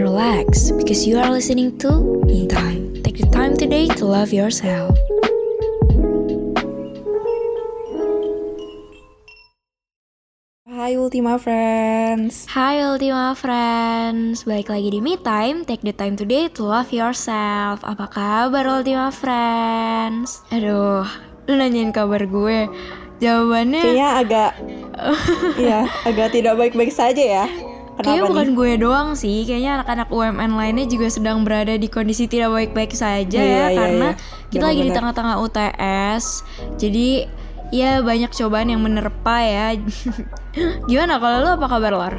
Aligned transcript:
And 0.00 0.08
relax 0.08 0.72
because 0.72 1.04
you 1.04 1.20
are 1.20 1.28
listening 1.28 1.76
to 1.84 2.24
Me 2.24 2.48
Time. 2.48 3.04
Take 3.04 3.20
the 3.20 3.28
time 3.28 3.52
today 3.52 3.84
to 4.00 4.08
love 4.08 4.32
yourself. 4.32 4.96
Hai 10.64 10.96
Ultima 10.96 11.36
Friends 11.36 12.48
Hai 12.48 12.80
Ultima 12.80 13.36
Friends, 13.36 14.48
balik 14.48 14.72
lagi 14.72 14.88
di 14.88 15.04
Me 15.04 15.20
Time. 15.20 15.68
Take 15.68 15.84
the 15.84 15.92
time 15.92 16.16
today 16.16 16.48
to 16.48 16.64
love 16.64 16.88
yourself. 16.96 17.84
Apa 17.84 18.08
kabar 18.08 18.64
Ultima 18.64 19.12
Friends? 19.12 20.40
Aduh, 20.48 21.04
lu 21.44 21.52
nanyain 21.60 21.92
kabar 21.92 22.24
gue. 22.24 22.72
Jawabannya 23.20 23.84
Kayaknya 23.84 24.08
agak 24.16 24.50
Iya, 25.60 25.84
agak 26.08 26.32
tidak 26.32 26.56
baik-baik 26.56 26.88
saja 26.88 27.20
ya 27.20 27.69
Kayaknya 28.04 28.24
bukan 28.28 28.46
nih? 28.46 28.56
gue 28.56 28.72
doang 28.80 29.08
sih, 29.16 29.36
kayaknya 29.44 29.70
anak-anak 29.80 30.08
UMN 30.08 30.52
lainnya 30.56 30.86
juga 30.88 31.06
sedang 31.12 31.44
berada 31.44 31.74
di 31.76 31.88
kondisi 31.88 32.26
tidak 32.26 32.52
baik-baik 32.52 32.92
saja 32.96 33.40
Iya, 33.40 33.44
ya, 33.44 33.64
iya, 33.70 33.78
karena 33.78 34.08
iya. 34.14 34.48
kita 34.52 34.64
lagi 34.70 34.82
di 34.86 34.92
tengah-tengah 34.92 35.36
UTS, 35.42 36.24
jadi 36.80 37.08
ya 37.70 38.02
banyak 38.02 38.30
cobaan 38.34 38.68
yang 38.72 38.82
menerpa 38.82 39.36
ya. 39.44 39.66
Gimana 40.90 41.22
kalau 41.22 41.36
lu 41.44 41.48
apa 41.54 41.66
kabar 41.70 41.92
Lor? 41.94 42.16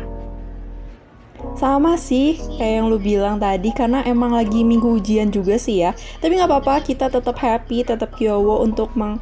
Sama 1.58 1.98
sih 1.98 2.38
kayak 2.38 2.74
yang 2.80 2.86
lu 2.88 3.02
bilang 3.02 3.42
tadi 3.42 3.74
Karena 3.74 4.06
emang 4.06 4.32
lagi 4.32 4.62
minggu 4.62 5.02
ujian 5.02 5.34
juga 5.34 5.58
sih 5.58 5.82
ya 5.82 5.92
Tapi 6.22 6.38
nggak 6.38 6.48
apa-apa 6.48 6.86
kita 6.86 7.10
tetap 7.10 7.34
happy, 7.42 7.82
tetap 7.82 8.14
kiowo 8.14 8.62
untuk 8.62 8.94
meng 8.94 9.18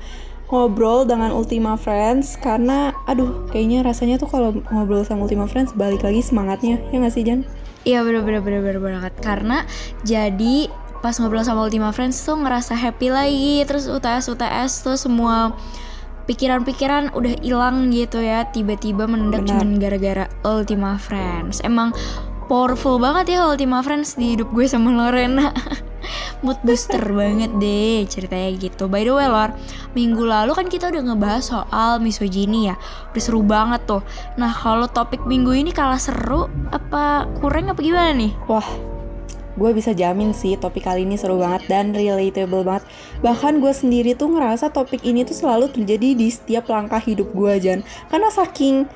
ngobrol 0.49 1.05
dengan 1.05 1.29
Ultima 1.29 1.77
Friends 1.77 2.33
karena 2.41 2.91
aduh 3.05 3.45
kayaknya 3.53 3.85
rasanya 3.85 4.17
tuh 4.17 4.29
kalau 4.29 4.49
ngobrol 4.73 5.05
sama 5.05 5.29
Ultima 5.29 5.45
Friends 5.45 5.77
balik 5.77 6.01
lagi 6.01 6.25
semangatnya. 6.25 6.81
Ya 6.89 6.97
nggak 6.97 7.13
sih 7.13 7.23
Jan? 7.23 7.45
Iya 7.85 8.01
bener-bener 8.01 8.41
bener-bener 8.41 8.81
banget. 8.81 9.13
Karena 9.21 9.63
jadi 10.01 10.67
pas 10.99 11.15
ngobrol 11.21 11.45
sama 11.45 11.63
Ultima 11.63 11.93
Friends 11.93 12.17
tuh 12.25 12.35
ngerasa 12.41 12.73
happy 12.73 13.07
lagi. 13.13 13.61
Terus 13.63 13.85
UTS 13.85 14.33
UTS 14.33 14.71
tuh 14.83 14.97
semua 14.97 15.53
pikiran-pikiran 16.25 17.13
udah 17.13 17.33
hilang 17.45 17.93
gitu 17.93 18.19
ya. 18.19 18.49
Tiba-tiba 18.49 19.05
mendadak 19.05 19.53
cuman 19.53 19.77
gara-gara 19.77 20.25
Ultima 20.41 20.97
Friends. 20.97 21.61
Emang 21.61 21.93
powerful 22.49 22.97
banget 22.97 23.37
ya 23.37 23.45
Ultima 23.45 23.85
Friends 23.85 24.17
di 24.17 24.33
hidup 24.33 24.49
gue 24.49 24.65
sama 24.65 24.89
Lorena 24.89 25.53
mood 26.41 26.59
booster 26.63 27.01
banget 27.19 27.51
deh 27.57 28.03
ceritanya 28.07 28.49
gitu 28.57 28.91
by 28.91 29.03
the 29.03 29.13
way 29.13 29.27
Lor 29.27 29.51
minggu 29.93 30.23
lalu 30.23 30.51
kan 30.55 30.67
kita 30.67 30.89
udah 30.89 31.01
ngebahas 31.13 31.43
soal 31.43 31.99
misogyni 32.01 32.71
ya 32.71 32.75
udah 33.11 33.23
seru 33.23 33.41
banget 33.45 33.85
tuh 33.87 34.01
nah 34.35 34.51
kalau 34.51 34.87
topik 34.89 35.23
minggu 35.23 35.55
ini 35.55 35.71
kalah 35.71 35.99
seru 35.99 36.47
apa 36.69 37.29
kurang 37.39 37.71
apa 37.71 37.81
gimana 37.81 38.11
nih 38.15 38.31
Wah, 38.49 38.65
gue 39.59 39.71
bisa 39.75 39.91
jamin 39.91 40.31
sih 40.31 40.55
topik 40.55 40.87
kali 40.87 41.03
ini 41.03 41.19
seru 41.19 41.37
banget 41.37 41.67
dan 41.67 41.91
relatable 41.91 42.63
banget. 42.63 42.87
Bahkan 43.21 43.59
gue 43.59 43.69
sendiri 43.69 44.15
tuh 44.15 44.31
ngerasa 44.33 44.71
topik 44.71 45.03
ini 45.03 45.27
tuh 45.27 45.37
selalu 45.37 45.69
terjadi 45.69 46.17
di 46.17 46.27
setiap 46.31 46.71
langkah 46.71 46.97
hidup 46.97 47.29
gue 47.35 47.53
Jan. 47.61 47.85
Karena 48.07 48.31
saking, 48.31 48.87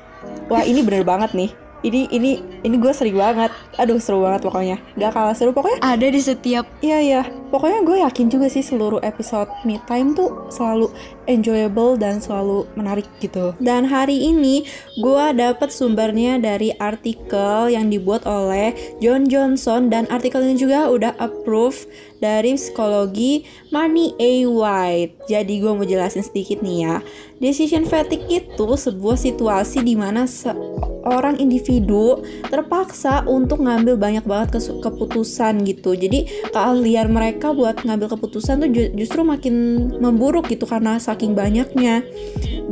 wah 0.48 0.64
ini 0.64 0.82
bener 0.82 1.06
banget 1.06 1.36
nih. 1.36 1.63
Ini 1.84 2.08
ini 2.08 2.40
ini 2.64 2.76
gue 2.80 2.92
sering 2.96 3.12
banget. 3.12 3.52
Aduh 3.76 4.00
seru 4.00 4.24
banget 4.24 4.40
pokoknya. 4.40 4.80
Gak 4.96 5.12
kalah 5.12 5.36
seru 5.36 5.52
pokoknya. 5.52 5.84
ada 5.84 6.06
di 6.08 6.16
setiap 6.16 6.64
Iya 6.80 6.98
iya. 7.04 7.22
Pokoknya 7.52 7.84
gue 7.86 7.96
yakin 8.02 8.26
juga 8.32 8.48
sih 8.48 8.64
seluruh 8.64 8.98
episode 9.04 9.46
Me 9.62 9.78
Time 9.84 10.16
tuh 10.16 10.48
selalu 10.50 10.90
enjoyable 11.28 11.94
dan 12.00 12.18
selalu 12.18 12.66
menarik 12.74 13.06
gitu. 13.20 13.52
Dan 13.60 13.86
hari 13.86 14.16
ini 14.16 14.64
gue 14.98 15.24
dapet 15.36 15.70
sumbernya 15.70 16.40
dari 16.40 16.72
artikel 16.80 17.70
yang 17.70 17.92
dibuat 17.92 18.24
oleh 18.24 18.72
John 18.98 19.28
Johnson 19.28 19.92
dan 19.92 20.08
artikel 20.08 20.42
ini 20.42 20.56
juga 20.56 20.88
udah 20.90 21.14
approve 21.20 21.86
dari 22.24 22.56
psikologi 22.56 23.44
Marnie 23.68 24.16
A. 24.16 24.48
White. 24.48 25.28
Jadi 25.28 25.60
gue 25.60 25.72
mau 25.76 25.84
jelasin 25.84 26.24
sedikit 26.24 26.64
nih 26.64 26.88
ya. 26.88 26.96
Decision 27.36 27.84
fatigue 27.84 28.24
itu 28.32 28.68
sebuah 28.72 29.20
situasi 29.20 29.84
di 29.84 29.92
mana 29.92 30.24
seorang 30.24 31.36
individu 31.36 32.24
terpaksa 32.48 33.28
untuk 33.28 33.60
ngambil 33.60 34.00
banyak 34.00 34.24
banget 34.24 34.56
keputusan 34.80 35.68
gitu. 35.68 35.92
Jadi 35.92 36.48
keahlian 36.48 37.12
mereka 37.12 37.52
buat 37.52 37.84
ngambil 37.84 38.16
keputusan 38.16 38.64
tuh 38.64 38.70
ju- 38.72 38.92
justru 38.96 39.20
makin 39.20 39.86
memburuk 40.00 40.48
gitu 40.48 40.64
karena 40.64 40.96
saking 40.96 41.36
banyaknya. 41.36 42.00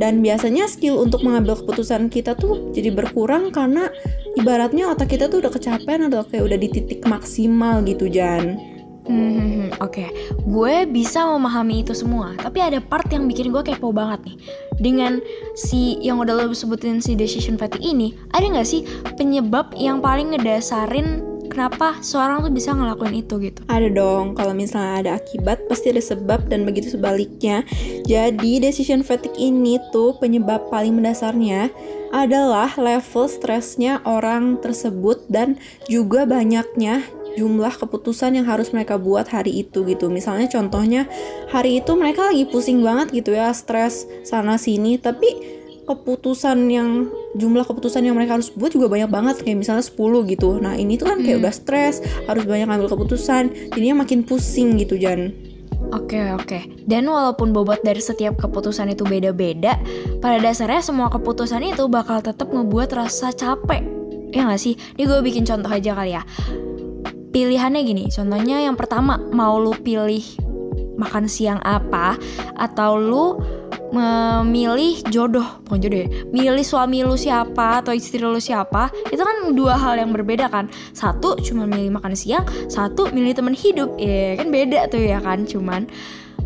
Dan 0.01 0.25
biasanya 0.25 0.65
skill 0.65 0.97
untuk 1.05 1.21
mengambil 1.21 1.61
keputusan 1.61 2.09
kita 2.09 2.33
tuh 2.33 2.73
jadi 2.73 2.89
berkurang 2.89 3.53
karena 3.53 3.93
ibaratnya 4.41 4.89
otak 4.89 5.13
kita 5.13 5.29
tuh 5.29 5.45
udah 5.45 5.53
kecapean 5.53 6.09
atau 6.09 6.25
kayak 6.25 6.49
udah 6.49 6.57
di 6.57 6.69
titik 6.73 7.05
maksimal 7.05 7.85
gitu 7.85 8.09
Jan. 8.09 8.72
Hmm, 9.03 9.75
oke. 9.83 10.07
Gue 10.47 10.87
bisa 10.87 11.27
memahami 11.27 11.83
itu 11.83 11.91
semua, 11.91 12.39
tapi 12.39 12.63
ada 12.63 12.79
part 12.79 13.11
yang 13.11 13.27
bikin 13.27 13.51
gue 13.51 13.63
kepo 13.63 13.91
banget 13.91 14.31
nih. 14.31 14.37
Dengan 14.79 15.13
si 15.59 15.99
yang 15.99 16.23
udah 16.23 16.39
lo 16.39 16.55
sebutin 16.55 17.03
si 17.03 17.19
decision 17.19 17.59
fatigue 17.59 17.83
ini, 17.83 18.15
ada 18.31 18.47
nggak 18.47 18.69
sih 18.69 18.87
penyebab 19.19 19.75
yang 19.75 19.99
paling 19.99 20.31
ngedasarin 20.31 21.33
kenapa 21.53 22.01
seorang 22.01 22.41
tuh 22.47 22.53
bisa 22.55 22.73
ngelakuin 22.73 23.21
itu 23.21 23.37
gitu? 23.43 23.61
Ada 23.69 23.93
dong, 23.93 24.33
kalau 24.33 24.57
misalnya 24.57 24.95
ada 25.05 25.11
akibat 25.21 25.67
pasti 25.69 25.93
ada 25.93 26.01
sebab 26.01 26.49
dan 26.49 26.65
begitu 26.65 26.97
sebaliknya. 26.97 27.67
Jadi 28.09 28.63
decision 28.63 29.05
fatigue 29.05 29.37
ini 29.37 29.77
tuh 29.93 30.17
penyebab 30.17 30.73
paling 30.73 30.97
mendasarnya 30.97 31.69
adalah 32.13 32.73
level 32.81 33.29
stresnya 33.29 34.01
orang 34.09 34.61
tersebut 34.65 35.29
dan 35.29 35.61
juga 35.89 36.25
banyaknya 36.25 37.05
jumlah 37.39 37.75
keputusan 37.77 38.37
yang 38.39 38.47
harus 38.47 38.71
mereka 38.71 38.97
buat 39.01 39.29
hari 39.29 39.65
itu 39.65 39.85
gitu. 39.87 40.09
Misalnya 40.13 40.49
contohnya 40.49 41.09
hari 41.49 41.81
itu 41.81 41.93
mereka 41.97 42.31
lagi 42.33 42.45
pusing 42.49 42.81
banget 42.85 43.13
gitu 43.13 43.33
ya, 43.37 43.51
stres 43.57 44.05
sana 44.23 44.57
sini, 44.57 45.01
tapi 45.01 45.53
keputusan 45.83 46.59
yang 46.71 47.11
jumlah 47.35 47.67
keputusan 47.67 48.07
yang 48.07 48.15
mereka 48.15 48.39
harus 48.39 48.55
buat 48.55 48.71
juga 48.71 48.87
banyak 48.87 49.11
banget 49.11 49.37
kayak 49.43 49.59
misalnya 49.67 49.83
10 49.83 50.23
gitu. 50.31 50.63
Nah, 50.63 50.79
ini 50.79 50.95
tuh 50.95 51.11
kan 51.11 51.19
kayak 51.21 51.43
Hmm. 51.43 51.45
udah 51.45 51.55
stres, 51.55 51.95
harus 52.31 52.45
banyak 52.47 52.71
ngambil 52.71 52.89
keputusan, 52.93 53.75
jadinya 53.75 54.07
makin 54.07 54.23
pusing 54.23 54.79
gitu 54.79 54.95
Jan. 54.95 55.35
Oke 55.91 56.23
oke. 56.33 56.87
Dan 56.87 57.11
walaupun 57.11 57.51
bobot 57.51 57.83
dari 57.83 57.99
setiap 57.99 58.39
keputusan 58.39 58.95
itu 58.95 59.03
beda-beda, 59.03 59.77
pada 60.23 60.39
dasarnya 60.39 60.81
semua 60.81 61.11
keputusan 61.11 61.61
itu 61.67 61.91
bakal 61.91 62.23
tetap 62.23 62.49
ngebuat 62.55 62.95
rasa 62.95 63.35
capek. 63.35 63.83
Ya 64.33 64.49
nggak 64.49 64.63
sih? 64.63 64.79
Ini 64.97 65.05
gue 65.05 65.21
bikin 65.21 65.45
contoh 65.45 65.69
aja 65.69 65.93
kali 65.93 66.17
ya. 66.17 66.23
Pilihannya 67.33 67.81
gini, 67.83 68.05
contohnya 68.13 68.61
yang 68.61 68.77
pertama 68.77 69.17
mau 69.33 69.57
lu 69.57 69.73
pilih 69.73 70.21
makan 71.01 71.25
siang 71.25 71.59
apa 71.65 72.21
atau 72.61 73.01
lu 73.01 73.41
memilih 73.93 75.05
jodoh, 75.13 75.65
bukan 75.65 75.81
jodoh 75.85 76.01
ya, 76.05 76.09
milih 76.33 76.65
suami 76.65 77.05
lu 77.05 77.17
siapa 77.17 77.85
atau 77.85 77.93
istri 77.93 78.21
lu 78.21 78.41
siapa, 78.41 78.89
itu 79.09 79.21
kan 79.21 79.53
dua 79.53 79.77
hal 79.77 80.01
yang 80.01 80.13
berbeda 80.13 80.49
kan. 80.49 80.69
Satu 80.97 81.37
cuma 81.41 81.69
milih 81.69 81.97
makan 81.97 82.17
siang, 82.17 82.45
satu 82.69 83.13
milih 83.13 83.37
teman 83.37 83.53
hidup, 83.53 83.93
ya 84.01 84.37
kan 84.37 84.49
beda 84.49 84.89
tuh 84.89 85.01
ya 85.01 85.21
kan, 85.21 85.45
cuman 85.45 85.89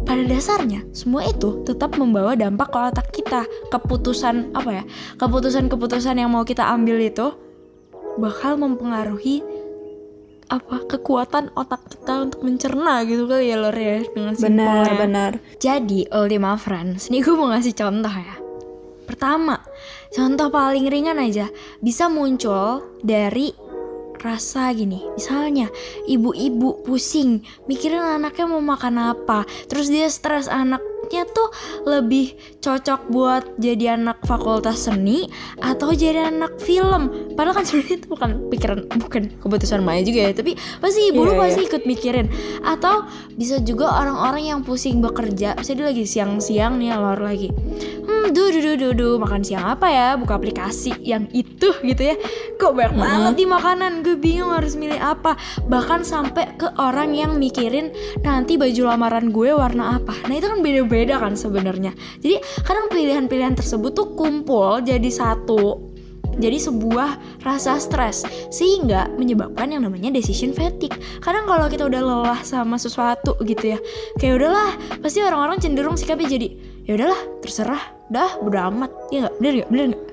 pada 0.06 0.22
dasarnya 0.22 0.86
semua 0.94 1.26
itu 1.26 1.66
tetap 1.66 1.98
membawa 1.98 2.38
dampak 2.38 2.70
ke 2.70 2.78
otak 2.78 3.08
kita. 3.10 3.42
Keputusan 3.74 4.54
apa 4.54 4.82
ya? 4.82 4.84
Keputusan-keputusan 5.18 6.18
yang 6.18 6.30
mau 6.30 6.46
kita 6.46 6.62
ambil 6.62 6.98
itu 7.02 7.34
bakal 8.18 8.58
mempengaruhi 8.58 9.42
apa 10.46 10.86
kekuatan 10.86 11.50
otak 11.58 11.82
kita 11.90 12.22
untuk 12.22 12.46
mencerna 12.46 13.02
gitu 13.02 13.26
kali 13.26 13.50
ya 13.50 13.58
Lor 13.58 13.74
ya 13.74 13.98
dengan 14.06 14.34
Benar, 14.38 14.38
simpelnya. 14.38 14.94
benar. 14.98 15.32
Jadi 15.58 16.00
Ultima 16.14 16.54
Friends, 16.54 17.06
nih 17.10 17.20
gue 17.22 17.34
mau 17.34 17.50
ngasih 17.50 17.74
contoh 17.74 18.14
ya. 18.14 18.36
Pertama, 19.06 19.62
contoh 20.10 20.50
paling 20.50 20.90
ringan 20.90 21.18
aja 21.22 21.46
bisa 21.78 22.10
muncul 22.10 22.82
dari 23.06 23.54
rasa 24.18 24.74
gini. 24.74 25.06
Misalnya, 25.14 25.70
ibu-ibu 26.10 26.82
pusing 26.82 27.46
mikirin 27.70 28.02
anaknya 28.02 28.50
mau 28.50 28.58
makan 28.58 29.14
apa, 29.14 29.46
terus 29.70 29.86
dia 29.86 30.10
stres 30.10 30.50
anaknya 31.06 31.22
tuh 31.30 31.48
lebih 31.86 32.34
cocok 32.58 33.14
buat 33.14 33.62
jadi 33.62 33.94
anak 33.94 34.26
fakultas 34.26 34.90
seni 34.90 35.30
atau 35.62 35.94
jadi 35.94 36.34
anak 36.34 36.58
film. 36.58 37.30
Padahal 37.38 37.62
kan 37.62 37.64
sebenarnya 37.64 37.96
itu 38.02 38.06
bukan 38.10 38.30
pikiran, 38.50 38.78
bukan 38.98 39.22
keputusan 39.38 39.86
Maya 39.86 40.02
juga 40.02 40.26
ya, 40.26 40.34
tapi 40.34 40.58
pasti 40.82 41.14
ibu 41.14 41.22
lu 41.22 41.38
Iya, 41.38 41.46
pasti 41.46 41.62
ikut 41.62 41.82
mikirin. 41.86 42.26
Atau 42.66 43.06
bisa 43.38 43.62
juga 43.62 43.94
orang-orang 44.02 44.50
yang 44.50 44.60
pusing 44.66 44.98
bekerja, 44.98 45.54
misalnya 45.54 45.78
dia 45.78 45.86
lagi 45.94 46.04
siang-siang 46.10 46.74
nih 46.82 46.98
lor 46.98 47.22
lagi. 47.22 47.54
Hmm, 48.06 48.34
duh, 48.34 48.50
duh, 48.50 48.62
duh, 48.62 48.74
duh, 48.74 48.92
duh, 48.98 49.14
makan 49.22 49.46
siang 49.46 49.62
apa 49.62 49.86
ya? 49.86 50.08
Buka 50.18 50.34
aplikasi 50.34 50.90
yang 51.06 51.30
itu 51.30 51.70
gitu 51.86 52.02
ya. 52.02 52.18
Kok 52.58 52.72
banyak 52.74 52.98
banget 52.98 53.32
nih 53.38 53.48
makanan, 53.50 53.92
gue 54.02 54.18
bingung 54.18 54.50
harus 54.50 54.74
milih 54.74 54.98
apa. 54.98 55.38
Bahkan 55.70 56.02
sampai 56.02 56.58
ke 56.58 56.66
orang 56.82 57.14
yang 57.14 57.38
mikirin 57.38 57.94
nanti 58.26 58.58
baju 58.58 58.90
lamaran 58.90 59.30
gue 59.30 59.54
warna 59.54 60.02
apa. 60.02 60.16
Nah 60.26 60.34
itu 60.34 60.46
kan 60.48 60.58
beda-beda 60.64 60.95
kan 61.04 61.36
sebenarnya. 61.36 61.92
Jadi 62.24 62.40
kadang 62.64 62.88
pilihan-pilihan 62.88 63.52
tersebut 63.58 63.92
tuh 63.92 64.16
kumpul 64.16 64.80
jadi 64.80 65.10
satu 65.12 65.92
jadi 66.36 66.60
sebuah 66.60 67.40
rasa 67.42 67.80
stres 67.80 68.28
sehingga 68.52 69.08
menyebabkan 69.16 69.72
yang 69.72 69.88
namanya 69.88 70.12
decision 70.12 70.52
fatigue. 70.52 70.92
Kadang 71.24 71.48
kalau 71.48 71.66
kita 71.68 71.88
udah 71.88 72.00
lelah 72.00 72.40
sama 72.44 72.76
sesuatu 72.76 73.36
gitu 73.44 73.76
ya, 73.76 73.78
kayak 74.20 74.44
udahlah, 74.44 74.76
pasti 75.00 75.24
orang-orang 75.24 75.58
cenderung 75.60 75.96
sikapnya 75.96 76.36
jadi 76.36 76.48
ya 76.84 76.92
udahlah, 77.00 77.20
terserah, 77.40 77.82
dah 78.12 78.36
udah 78.44 78.68
amat. 78.68 78.92
Ya 79.08 79.26
nggak, 79.26 79.34
bener 79.40 79.52
nggak, 79.52 79.68
bener 79.72 79.84
nggak? 79.92 80.05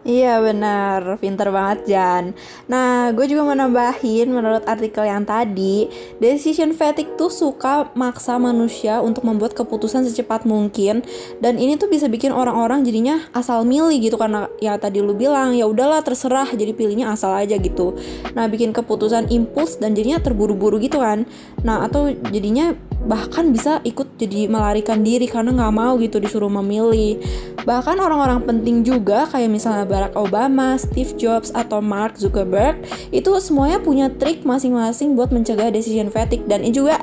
Iya 0.00 0.40
benar, 0.40 1.20
pinter 1.20 1.52
banget 1.52 1.92
Jan. 1.92 2.32
Nah, 2.72 3.12
gue 3.12 3.28
juga 3.28 3.44
mau 3.44 3.52
nambahin 3.52 4.32
menurut 4.32 4.64
artikel 4.64 5.04
yang 5.04 5.28
tadi, 5.28 5.92
decision 6.16 6.72
fatigue 6.72 7.20
tuh 7.20 7.28
suka 7.28 7.92
maksa 7.92 8.40
manusia 8.40 9.04
untuk 9.04 9.28
membuat 9.28 9.52
keputusan 9.52 10.08
secepat 10.08 10.48
mungkin 10.48 11.04
dan 11.44 11.60
ini 11.60 11.76
tuh 11.76 11.92
bisa 11.92 12.08
bikin 12.08 12.32
orang-orang 12.32 12.80
jadinya 12.80 13.28
asal 13.36 13.60
milih 13.68 14.00
gitu 14.00 14.16
karena 14.16 14.48
ya 14.56 14.80
tadi 14.80 15.04
lu 15.04 15.12
bilang 15.12 15.52
ya 15.52 15.68
udahlah 15.68 16.00
terserah 16.00 16.48
jadi 16.48 16.72
pilihnya 16.72 17.12
asal 17.12 17.36
aja 17.36 17.60
gitu. 17.60 18.00
Nah, 18.32 18.48
bikin 18.48 18.72
keputusan 18.72 19.28
impuls 19.28 19.76
dan 19.76 19.92
jadinya 19.92 20.16
terburu-buru 20.16 20.80
gitu 20.80 20.96
kan. 20.96 21.28
Nah, 21.60 21.84
atau 21.84 22.08
jadinya 22.32 22.72
bahkan 23.04 23.48
bisa 23.48 23.80
ikut 23.84 24.20
jadi 24.20 24.50
melarikan 24.50 25.00
diri 25.00 25.24
karena 25.24 25.56
nggak 25.56 25.74
mau 25.74 25.96
gitu 25.96 26.20
disuruh 26.20 26.52
memilih. 26.52 27.20
Bahkan 27.64 27.96
orang-orang 27.96 28.44
penting 28.44 28.84
juga 28.84 29.24
kayak 29.28 29.48
misalnya 29.48 29.84
Barack 29.88 30.14
Obama, 30.16 30.76
Steve 30.76 31.16
Jobs, 31.16 31.52
atau 31.52 31.80
Mark 31.80 32.20
Zuckerberg 32.20 32.84
itu 33.12 33.30
semuanya 33.40 33.80
punya 33.80 34.12
trik 34.12 34.44
masing-masing 34.44 35.16
buat 35.16 35.32
mencegah 35.32 35.72
decision 35.72 36.12
fatigue. 36.12 36.44
Dan 36.44 36.60
ini 36.64 36.76
juga 36.76 37.00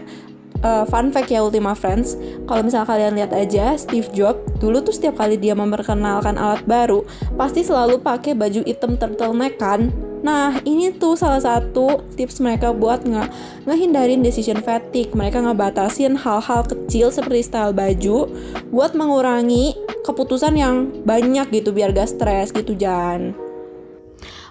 uh, 0.62 0.86
fun 0.86 1.10
fact 1.10 1.34
ya 1.34 1.42
Ultima 1.42 1.74
Friends. 1.74 2.14
Kalau 2.46 2.62
misalnya 2.62 2.88
kalian 2.88 3.14
lihat 3.18 3.32
aja 3.34 3.74
Steve 3.78 4.10
Jobs 4.14 4.48
dulu 4.58 4.82
tuh 4.82 4.94
setiap 4.94 5.22
kali 5.22 5.38
dia 5.38 5.54
memperkenalkan 5.54 6.34
alat 6.36 6.66
baru 6.66 7.06
pasti 7.38 7.62
selalu 7.62 8.02
pakai 8.02 8.34
baju 8.34 8.66
hitam 8.66 8.98
turtleneck 8.98 9.62
kan 9.62 9.94
Nah, 10.26 10.60
ini 10.66 10.90
tuh 10.96 11.14
salah 11.14 11.40
satu 11.40 12.04
tips 12.18 12.42
mereka 12.42 12.74
buat 12.74 13.06
nge 13.06 13.30
ngehindarin 13.70 14.26
decision 14.26 14.60
fatigue. 14.60 15.14
Mereka 15.14 15.46
ngebatasin 15.46 16.18
hal-hal 16.18 16.66
kecil 16.66 17.14
seperti 17.14 17.46
style 17.46 17.74
baju 17.74 18.28
buat 18.74 18.98
mengurangi 18.98 19.78
keputusan 20.04 20.58
yang 20.58 20.90
banyak 21.06 21.52
gitu 21.52 21.76
biar 21.76 21.94
gak 21.94 22.10
stres 22.10 22.50
gitu 22.52 22.74
Jan. 22.74 23.47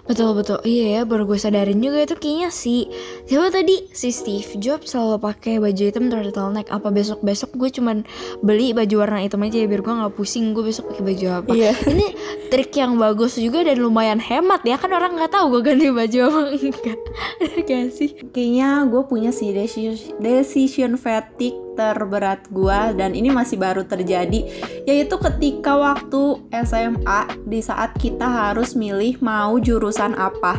Betul 0.07 0.39
betul 0.39 0.63
iya 0.63 0.99
ya 0.99 1.01
baru 1.03 1.27
gue 1.27 1.35
sadarin 1.35 1.83
juga 1.83 2.07
itu 2.07 2.15
kayaknya 2.15 2.49
si 2.49 2.87
siapa 3.27 3.51
tadi? 3.51 3.91
Si 3.91 4.07
Steve 4.15 4.47
Jobs 4.55 4.95
selalu 4.95 5.19
pakai 5.19 5.59
baju 5.59 5.83
hitam 5.83 6.07
turtleneck. 6.07 6.71
Apa 6.71 6.87
besok 6.95 7.19
besok 7.19 7.51
gue 7.59 7.67
cuman 7.67 8.07
beli 8.39 8.71
baju 8.71 9.03
warna 9.03 9.19
hitam 9.19 9.43
aja 9.43 9.59
ya 9.59 9.67
biar 9.67 9.83
gue 9.83 9.93
nggak 9.93 10.15
pusing 10.15 10.55
gue 10.55 10.63
besok 10.63 10.95
pakai 10.95 11.03
baju 11.11 11.25
apa. 11.43 11.51
Iya. 11.51 11.71
ini 11.91 12.07
trik 12.47 12.71
yang 12.79 12.95
bagus 12.95 13.35
juga 13.35 13.67
dan 13.67 13.83
lumayan 13.83 14.23
hemat 14.23 14.63
ya 14.63 14.79
kan 14.79 14.95
orang 14.95 15.19
nggak 15.19 15.31
tahu 15.35 15.59
gue 15.59 15.61
ganti 15.67 15.91
baju 15.91 16.19
apa 16.31 16.39
enggak. 16.55 16.99
Gak 17.67 17.91
sih? 17.91 18.15
Kayaknya 18.31 18.87
gue 18.87 19.01
punya 19.11 19.31
sih 19.35 19.51
decision, 19.51 19.99
decision 20.23 20.95
fatigue 20.95 21.66
terberat 21.77 22.49
gue 22.49 22.79
dan 22.97 23.13
ini 23.13 23.29
masih 23.29 23.61
baru 23.61 23.85
terjadi 23.85 24.43
yaitu 24.89 25.15
ketika 25.21 25.77
waktu 25.77 26.41
SMA 26.65 27.21
di 27.45 27.61
saat 27.61 27.93
kita 28.01 28.25
harus 28.25 28.73
milih 28.73 29.21
mau 29.21 29.61
jurusan 29.61 30.17
apa. 30.17 30.57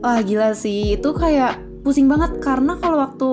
Wah 0.00 0.20
gila 0.20 0.56
sih 0.56 0.96
itu 0.96 1.12
kayak 1.12 1.63
pusing 1.84 2.08
banget 2.08 2.40
karena 2.40 2.80
kalau 2.80 2.96
waktu 3.04 3.28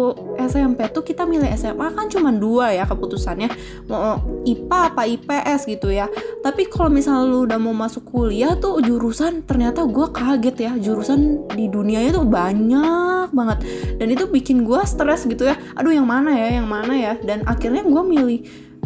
SMP 0.51 0.83
tuh 0.92 1.07
kita 1.07 1.24
milih 1.24 1.48
SMA 1.56 1.95
kan 1.95 2.12
cuma 2.12 2.36
dua 2.36 2.75
ya 2.75 2.83
keputusannya. 2.83 3.48
Mau 3.88 4.19
IPA 4.44 4.80
apa 4.92 5.07
IPS 5.07 5.71
gitu 5.71 5.88
ya. 5.88 6.12
Tapi 6.44 6.68
kalau 6.68 6.92
misalnya 6.92 7.31
lu 7.31 7.48
udah 7.48 7.56
mau 7.56 7.71
masuk 7.71 8.12
kuliah 8.12 8.59
tuh 8.59 8.83
jurusan 8.83 9.48
ternyata 9.48 9.88
gue 9.88 10.07
kaget 10.12 10.57
ya. 10.59 10.71
Jurusan 10.75 11.48
di 11.56 11.71
dunianya 11.71 12.12
tuh 12.12 12.27
banyak 12.27 13.31
banget. 13.31 13.63
Dan 13.95 14.07
itu 14.12 14.27
bikin 14.27 14.68
gue 14.68 14.83
stres 14.83 15.24
gitu 15.24 15.48
ya. 15.48 15.56
Aduh 15.80 15.95
yang 15.95 16.06
mana 16.06 16.36
ya 16.36 16.59
yang 16.59 16.68
mana 16.68 16.92
ya? 16.92 17.13
Dan 17.24 17.48
akhirnya 17.48 17.88
gue 17.88 18.03
milih 18.03 18.39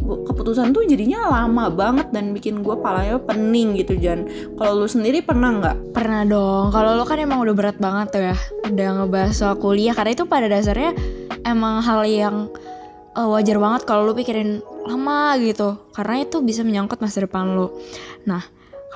keputusan 0.05 0.71
tuh 0.71 0.85
jadinya 0.85 1.27
lama 1.27 1.69
banget 1.73 2.13
dan 2.13 2.31
bikin 2.31 2.61
gue 2.61 2.75
palanya 2.79 3.17
pening 3.17 3.75
gitu 3.77 3.97
Jan. 3.97 4.29
Kalau 4.55 4.85
lu 4.85 4.87
sendiri 4.87 5.25
pernah 5.25 5.51
nggak? 5.57 5.91
Pernah 5.91 6.21
dong. 6.23 6.65
Kalau 6.71 6.95
lo 6.95 7.03
kan 7.03 7.17
emang 7.17 7.41
udah 7.41 7.55
berat 7.57 7.77
banget 7.81 8.07
tuh 8.13 8.23
ya 8.31 8.37
udah 8.69 8.87
ngebahas 9.01 9.33
soal 9.33 9.55
kuliah. 9.57 9.97
Karena 9.97 10.13
itu 10.13 10.25
pada 10.29 10.45
dasarnya 10.45 10.93
emang 11.43 11.81
hal 11.81 12.05
yang 12.05 12.35
uh, 13.17 13.27
wajar 13.33 13.57
banget 13.57 13.81
kalau 13.89 14.05
lo 14.05 14.13
pikirin 14.13 14.61
lama 14.85 15.33
gitu. 15.41 15.81
Karena 15.91 16.21
itu 16.21 16.39
bisa 16.45 16.61
menyangkut 16.61 17.01
masa 17.01 17.25
depan 17.25 17.57
lo 17.57 17.73
nah 18.25 18.41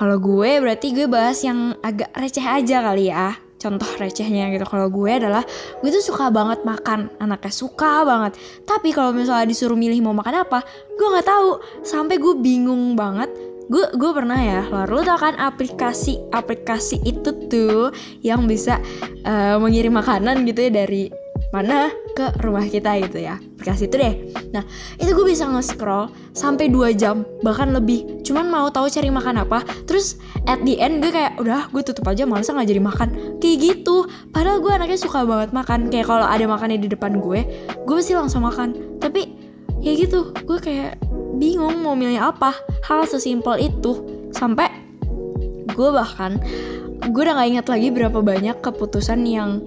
kalau 0.00 0.18
gue 0.18 0.58
berarti 0.58 0.96
gue 0.96 1.06
bahas 1.06 1.38
yang 1.44 1.76
agak 1.84 2.10
receh 2.16 2.42
aja 2.42 2.82
kali 2.82 3.12
ya 3.12 3.36
contoh 3.60 3.86
recehnya 4.00 4.48
gitu. 4.48 4.64
Kalau 4.64 4.88
gue 4.88 5.12
adalah 5.12 5.44
gue 5.84 5.90
tuh 5.92 6.00
suka 6.00 6.32
banget 6.32 6.64
makan. 6.64 7.12
Anaknya 7.20 7.52
suka 7.52 8.02
banget. 8.08 8.40
Tapi 8.64 8.90
kalau 8.96 9.12
misalnya 9.12 9.44
disuruh 9.44 9.76
milih 9.76 10.00
mau 10.00 10.16
makan 10.16 10.42
apa 10.48 10.64
gue 10.96 11.06
nggak 11.06 11.28
tahu. 11.28 11.50
Sampai 11.84 12.16
gue 12.16 12.34
bingung 12.40 12.96
banget. 12.96 13.28
Gue 13.70 13.86
gue 13.94 14.10
pernah 14.10 14.40
ya 14.40 14.66
lalu 14.66 15.06
tau 15.06 15.14
kan 15.14 15.38
aplikasi 15.38 16.18
aplikasi 16.34 16.98
itu 17.06 17.30
tuh 17.46 17.94
yang 18.18 18.50
bisa 18.50 18.82
uh, 19.22 19.62
mengirim 19.62 19.94
makanan 19.94 20.42
gitu 20.42 20.66
ya 20.66 20.72
dari 20.74 21.19
mana 21.50 21.90
ke 22.14 22.30
rumah 22.46 22.62
kita 22.66 22.94
gitu 23.02 23.18
ya. 23.18 23.38
Aplikasi 23.58 23.90
itu 23.90 23.96
deh. 23.98 24.14
Nah 24.54 24.62
itu 24.96 25.10
gue 25.10 25.26
bisa 25.26 25.50
nge-scroll 25.50 26.10
sampai 26.30 26.70
2 26.70 26.94
jam 26.94 27.26
bahkan 27.42 27.74
lebih. 27.74 28.22
Cuman 28.22 28.46
mau 28.46 28.70
tahu 28.70 28.86
cari 28.86 29.10
makan 29.10 29.42
apa 29.42 29.66
terus 29.84 30.16
at 30.46 30.62
the 30.62 30.78
end 30.78 31.02
gue 31.02 31.10
kayak 31.10 31.36
udah 31.42 31.66
gue 31.74 31.82
tutup 31.82 32.06
aja 32.06 32.22
males 32.22 32.46
nggak 32.46 32.70
jadi 32.70 32.82
makan? 32.82 33.08
Kayak 33.42 33.56
gitu. 33.58 34.06
Padahal 34.30 34.62
gue 34.62 34.72
anaknya 34.72 34.98
suka 34.98 35.26
banget 35.26 35.50
makan. 35.50 35.90
Kayak 35.90 36.06
kalau 36.06 36.26
ada 36.26 36.44
makannya 36.46 36.78
di 36.78 36.88
depan 36.88 37.18
gue 37.18 37.40
gue 37.82 37.94
pasti 37.98 38.14
langsung 38.14 38.46
makan. 38.46 38.98
Tapi 39.02 39.26
ya 39.82 39.92
gitu 39.98 40.30
gue 40.46 40.58
kayak 40.62 41.02
bingung 41.36 41.82
mau 41.82 41.98
milih 41.98 42.22
apa. 42.22 42.54
Hal 42.86 43.10
sesimpel 43.10 43.58
itu. 43.58 44.06
Sampai 44.30 44.70
gue 45.74 45.88
bahkan 45.90 46.38
gue 47.00 47.22
udah 47.24 47.32
gak 47.32 47.48
ingat 47.48 47.66
lagi 47.72 47.88
berapa 47.88 48.20
banyak 48.20 48.60
keputusan 48.60 49.24
yang 49.24 49.64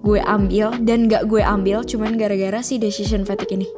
gue 0.00 0.20
ambil 0.24 0.72
dan 0.84 1.06
gak 1.06 1.28
gue 1.28 1.44
ambil 1.44 1.84
cuman 1.84 2.16
gara-gara 2.16 2.60
si 2.64 2.80
decision 2.80 3.24
fatigue 3.28 3.60
ini 3.60 3.68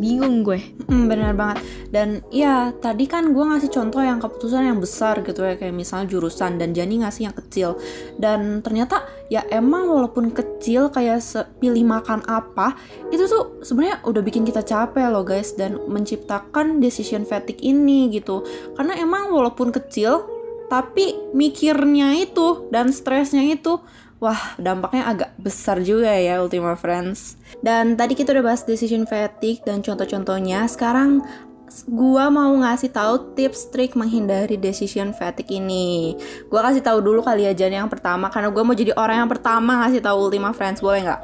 bingung 0.00 0.46
gue 0.46 0.80
Hmm, 0.90 1.06
benar 1.06 1.38
banget. 1.38 1.62
Dan 1.94 2.18
ya 2.34 2.74
tadi 2.74 3.06
kan 3.06 3.30
gue 3.30 3.44
ngasih 3.46 3.70
contoh 3.70 4.02
yang 4.02 4.18
keputusan 4.18 4.66
yang 4.66 4.82
besar 4.82 5.22
gitu 5.22 5.46
ya 5.46 5.54
kayak 5.54 5.70
misalnya 5.70 6.10
jurusan 6.10 6.58
dan 6.58 6.74
Jani 6.74 7.06
ngasih 7.06 7.30
yang 7.30 7.36
kecil. 7.38 7.78
Dan 8.18 8.58
ternyata 8.58 9.06
ya 9.30 9.46
emang 9.54 9.86
walaupun 9.86 10.34
kecil 10.34 10.90
kayak 10.90 11.22
pilih 11.62 11.86
makan 11.86 12.26
apa 12.26 12.74
itu 13.14 13.22
tuh 13.30 13.62
sebenarnya 13.62 14.02
udah 14.02 14.18
bikin 14.26 14.42
kita 14.42 14.66
capek 14.66 15.14
loh 15.14 15.22
guys 15.22 15.54
dan 15.54 15.78
menciptakan 15.86 16.82
decision 16.82 17.22
fatigue 17.22 17.62
ini 17.62 18.10
gitu. 18.10 18.42
Karena 18.74 18.98
emang 18.98 19.30
walaupun 19.30 19.70
kecil 19.70 20.26
tapi 20.66 21.14
mikirnya 21.30 22.18
itu 22.18 22.66
dan 22.74 22.90
stresnya 22.90 23.46
itu 23.46 23.78
Wah, 24.20 24.54
dampaknya 24.60 25.08
agak 25.08 25.30
besar 25.40 25.80
juga 25.80 26.12
ya 26.12 26.44
Ultima 26.44 26.76
Friends. 26.76 27.40
Dan 27.64 27.96
tadi 27.96 28.12
kita 28.12 28.36
udah 28.36 28.52
bahas 28.52 28.68
decision 28.68 29.08
fatigue 29.08 29.64
dan 29.64 29.80
contoh-contohnya. 29.80 30.68
Sekarang 30.68 31.24
gua 31.88 32.28
mau 32.28 32.52
ngasih 32.52 32.92
tahu 32.92 33.32
tips 33.32 33.72
trik 33.72 33.96
menghindari 33.96 34.60
decision 34.60 35.16
fatigue 35.16 35.56
ini. 35.56 36.20
Gua 36.52 36.60
kasih 36.68 36.84
tahu 36.84 37.00
dulu 37.00 37.24
kali 37.24 37.48
aja 37.48 37.64
nih 37.64 37.80
yang 37.80 37.88
pertama 37.88 38.28
karena 38.28 38.52
gua 38.52 38.60
mau 38.60 38.76
jadi 38.76 38.92
orang 38.92 39.24
yang 39.24 39.30
pertama 39.32 39.88
ngasih 39.88 40.04
tahu 40.04 40.28
Ultima 40.28 40.52
Friends, 40.52 40.84
boleh 40.84 41.00
nggak? 41.08 41.22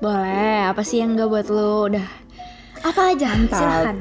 boleh 0.00 0.64
apa 0.64 0.80
sih 0.80 1.04
yang 1.04 1.12
gak 1.12 1.28
buat 1.28 1.46
lo 1.52 1.92
udah 1.92 2.08
apa 2.80 3.12
aja 3.12 3.36
Mantap. 3.36 3.60
silahkan 3.60 3.96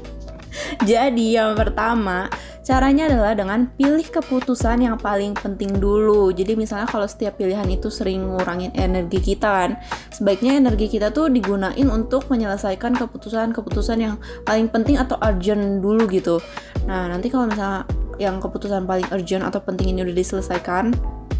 Jadi 0.88 1.36
yang 1.36 1.52
pertama 1.52 2.24
Caranya 2.60 3.08
adalah 3.08 3.32
dengan 3.32 3.72
pilih 3.72 4.04
keputusan 4.04 4.84
yang 4.84 5.00
paling 5.00 5.32
penting 5.32 5.80
dulu. 5.80 6.28
Jadi 6.28 6.60
misalnya 6.60 6.84
kalau 6.84 7.08
setiap 7.08 7.40
pilihan 7.40 7.64
itu 7.72 7.88
sering 7.88 8.20
ngurangin 8.20 8.68
energi 8.76 9.16
kita 9.32 9.48
kan, 9.48 9.70
sebaiknya 10.12 10.60
energi 10.60 10.92
kita 10.92 11.08
tuh 11.08 11.32
digunain 11.32 11.88
untuk 11.88 12.28
menyelesaikan 12.28 13.00
keputusan-keputusan 13.00 13.98
yang 14.04 14.20
paling 14.44 14.68
penting 14.68 15.00
atau 15.00 15.16
urgent 15.24 15.80
dulu 15.80 16.04
gitu. 16.12 16.36
Nah 16.84 17.08
nanti 17.08 17.32
kalau 17.32 17.48
misalnya 17.48 17.88
yang 18.20 18.36
keputusan 18.36 18.84
paling 18.84 19.08
urgent 19.08 19.40
atau 19.40 19.64
penting 19.64 19.96
ini 19.96 20.04
udah 20.04 20.12
diselesaikan, 20.12 20.92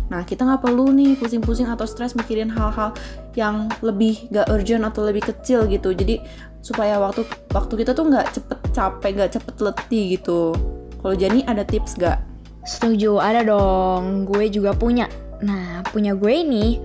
nah 0.09 0.25
kita 0.25 0.49
nggak 0.49 0.65
perlu 0.65 0.89
nih 0.89 1.21
pusing-pusing 1.21 1.69
atau 1.69 1.85
stres 1.85 2.17
mikirin 2.17 2.49
hal-hal 2.49 2.97
yang 3.37 3.69
lebih 3.85 4.25
gak 4.33 4.49
urgent 4.49 4.89
atau 4.89 5.05
lebih 5.05 5.29
kecil 5.29 5.69
gitu. 5.69 5.93
Jadi 5.93 6.25
supaya 6.65 6.97
waktu 6.97 7.29
waktu 7.53 7.85
kita 7.85 7.93
tuh 7.93 8.09
nggak 8.09 8.41
cepet 8.41 8.59
capek, 8.73 9.11
nggak 9.21 9.33
cepet 9.37 9.55
letih 9.61 10.05
gitu. 10.17 10.57
Kalau 11.01 11.15
Jani 11.17 11.41
ada 11.49 11.65
tips 11.65 11.97
gak? 11.97 12.21
Setuju, 12.65 13.17
ada 13.17 13.41
dong. 13.41 14.29
Gue 14.29 14.53
juga 14.53 14.77
punya. 14.77 15.09
Nah, 15.41 15.81
punya 15.89 16.13
gue 16.13 16.33
ini. 16.33 16.77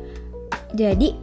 Jadi, 0.71 1.15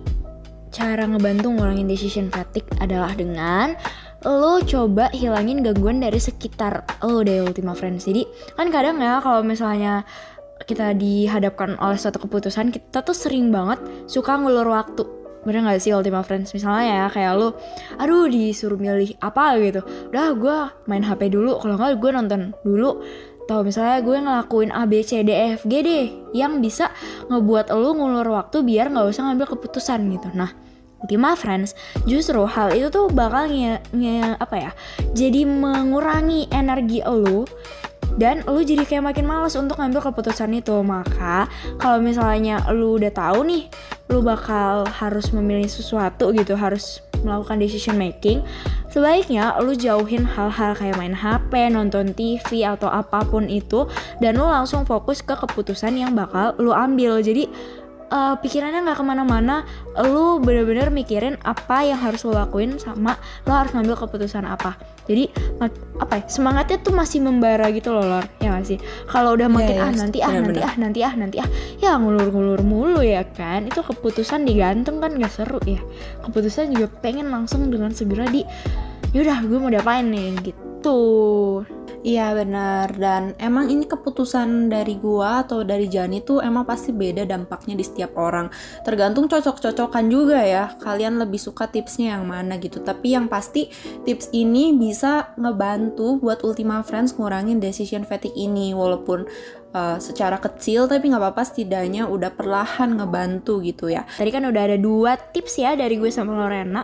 cara 0.72 1.08
ngebantu 1.08 1.52
ngurangin 1.52 1.88
decision 1.88 2.28
fatigue 2.32 2.68
adalah 2.80 3.12
dengan 3.12 3.76
lo 4.22 4.62
coba 4.62 5.11
hilangin 5.11 5.66
gangguan 5.66 5.99
dari 5.99 6.14
sekitar 6.14 6.87
lo 7.02 7.26
deh 7.26 7.42
Ultima 7.42 7.75
Friends. 7.75 8.06
Jadi, 8.06 8.22
kan 8.54 8.70
kadang 8.70 9.02
ya 9.02 9.18
kalau 9.18 9.42
misalnya 9.42 10.06
kita 10.62 10.94
dihadapkan 10.94 11.75
oleh 11.82 11.99
suatu 11.99 12.22
keputusan 12.22 12.70
kita 12.70 13.02
tuh 13.02 13.16
sering 13.16 13.50
banget 13.50 13.82
suka 14.06 14.38
ngulur 14.38 14.70
waktu 14.70 15.02
bener 15.42 15.66
gak 15.66 15.82
sih 15.82 15.94
Ultima 15.94 16.22
Friends? 16.22 16.54
Misalnya 16.54 16.87
ya 16.87 17.06
kayak 17.11 17.32
lu 17.38 17.49
aduh 17.99 18.26
disuruh 18.30 18.78
milih 18.78 19.18
apa 19.18 19.58
gitu. 19.58 19.80
Udah 20.11 20.26
gue 20.34 20.58
main 20.87 21.02
HP 21.02 21.34
dulu 21.34 21.58
kalau 21.58 21.78
nggak 21.78 21.99
gue 21.99 22.11
nonton 22.14 22.40
dulu. 22.62 23.02
Atau 23.42 23.66
misalnya 23.66 23.99
gue 24.06 24.16
ngelakuin 24.22 24.70
A 24.70 24.87
B 24.87 25.02
C 25.02 25.26
D 25.26 25.34
E 25.34 25.58
F 25.58 25.66
G 25.66 25.82
deh 25.82 26.04
yang 26.30 26.62
bisa 26.62 26.94
ngebuat 27.26 27.75
lu 27.75 27.99
ngulur 27.99 28.30
waktu 28.30 28.62
biar 28.62 28.88
nggak 28.94 29.11
usah 29.11 29.28
ngambil 29.28 29.58
keputusan 29.58 30.00
gitu. 30.14 30.30
Nah 30.32 30.54
Ultima 31.02 31.34
Friends 31.34 31.75
justru 32.06 32.46
hal 32.46 32.70
itu 32.78 32.87
tuh 32.87 33.11
bakal 33.11 33.50
nge, 33.50 33.82
nge 33.90 34.38
apa 34.38 34.56
ya 34.56 34.72
jadi 35.18 35.42
mengurangi 35.42 36.46
energi 36.54 37.02
lu 37.02 37.42
dan 38.21 38.45
lu 38.45 38.61
jadi 38.61 38.85
kayak 38.85 39.12
makin 39.12 39.25
males 39.28 39.57
untuk 39.57 39.78
ngambil 39.81 40.12
keputusan 40.12 40.52
itu. 40.52 40.76
Maka 40.85 41.49
kalau 41.81 42.02
misalnya 42.02 42.61
lu 42.73 43.00
udah 43.00 43.12
tahu 43.12 43.45
nih 43.47 43.69
lu 44.12 44.21
bakal 44.21 44.85
harus 44.88 45.33
memilih 45.33 45.69
sesuatu 45.69 46.35
gitu 46.37 46.52
harus 46.52 47.00
melakukan 47.23 47.62
decision 47.62 47.97
making 47.97 48.42
sebaiknya 48.92 49.57
lu 49.62 49.73
jauhin 49.73 50.26
hal-hal 50.26 50.76
kayak 50.76 51.00
main 51.00 51.16
HP, 51.16 51.73
nonton 51.73 52.12
TV 52.12 52.66
atau 52.69 52.92
apa 52.92 53.25
pun 53.25 53.49
itu 53.49 53.88
dan 54.21 54.37
lu 54.37 54.45
langsung 54.45 54.85
fokus 54.85 55.25
ke 55.25 55.33
keputusan 55.33 55.97
yang 55.97 56.12
bakal 56.12 56.52
lu 56.61 56.76
ambil. 56.76 57.25
Jadi 57.25 57.49
uh, 58.12 58.35
pikirannya 58.37 58.85
nggak 58.85 59.00
ke 59.00 59.04
mana-mana. 59.04 59.64
Lu 59.97 60.38
bener-bener 60.45 60.92
mikirin 60.92 61.40
apa 61.42 61.83
yang 61.88 61.97
harus 61.97 62.23
lo 62.28 62.37
lakuin 62.37 62.76
sama 62.76 63.16
lo 63.49 63.52
harus 63.57 63.73
ngambil 63.73 63.97
keputusan 63.97 64.45
apa. 64.45 64.76
Jadi 65.09 65.33
apa 65.99 66.23
ya 66.23 66.25
semangatnya 66.31 66.78
tuh 66.78 66.95
masih 66.95 67.25
membara 67.25 67.66
gitu 67.75 67.90
loh 67.90 68.07
lor. 68.07 68.25
Ya 68.38 68.54
gak 68.54 68.69
sih? 68.69 68.78
Kalau 69.11 69.35
udah 69.35 69.50
iya, 69.50 69.57
makin 69.57 69.75
yeah, 69.75 69.88
ah 69.88 69.92
nanti 69.97 70.19
ah 70.23 70.33
nanti 70.33 70.61
ah 70.62 70.75
nanti 70.78 71.00
ah 71.02 71.14
nanti 71.16 71.37
ah 71.42 71.49
ya 71.83 71.99
ngulur-ngulur 71.99 72.62
mulu 72.62 73.02
ya 73.02 73.26
kan? 73.35 73.66
Itu 73.66 73.83
keputusan 73.83 74.47
digantung 74.47 75.02
kan 75.02 75.19
gak 75.19 75.33
seru 75.33 75.59
ya. 75.66 75.83
Keputusan 76.23 76.76
juga 76.76 76.87
pengen 77.02 77.35
langsung 77.35 77.73
dengan 77.73 77.90
segera 77.90 78.28
di 78.31 78.47
yaudah 79.11 79.42
gue 79.42 79.59
mau 79.59 79.73
diapain 79.73 80.07
nih? 80.07 80.38
Gitu 80.52 81.00
Iya 82.02 82.35
benar 82.35 82.99
dan 82.99 83.38
emang 83.38 83.71
ini 83.71 83.87
keputusan 83.87 84.66
dari 84.66 84.99
gua 84.99 85.47
atau 85.47 85.62
dari 85.62 85.87
Jani 85.87 86.18
tuh 86.26 86.42
emang 86.42 86.66
pasti 86.66 86.90
beda 86.90 87.23
dampaknya 87.23 87.78
di 87.78 87.87
setiap 87.87 88.18
orang. 88.18 88.50
Tergantung 88.82 89.30
cocok-cocokan 89.30 90.11
juga 90.11 90.42
ya. 90.42 90.75
Kalian 90.82 91.23
lebih 91.23 91.38
suka 91.38 91.71
tipsnya 91.71 92.18
yang 92.18 92.26
mana 92.26 92.59
gitu. 92.59 92.82
Tapi 92.82 93.14
yang 93.14 93.30
pasti 93.30 93.71
tips 94.02 94.35
ini 94.35 94.75
bisa 94.75 95.30
ngebantu 95.38 96.18
buat 96.18 96.42
Ultima 96.42 96.82
Friends 96.82 97.14
ngurangin 97.14 97.62
decision 97.62 98.02
fatigue 98.02 98.35
ini 98.35 98.75
walaupun 98.75 99.23
uh, 99.71 100.02
secara 100.02 100.42
kecil 100.42 100.90
tapi 100.90 101.06
nggak 101.06 101.23
apa-apa 101.23 101.42
setidaknya 101.47 102.11
udah 102.11 102.35
perlahan 102.35 102.99
ngebantu 102.99 103.62
gitu 103.62 103.94
ya. 103.94 104.02
Tadi 104.18 104.30
kan 104.35 104.42
udah 104.42 104.62
ada 104.75 104.75
dua 104.75 105.14
tips 105.14 105.54
ya 105.62 105.78
dari 105.78 106.02
gue 106.02 106.11
sama 106.11 106.35
Lorena. 106.35 106.82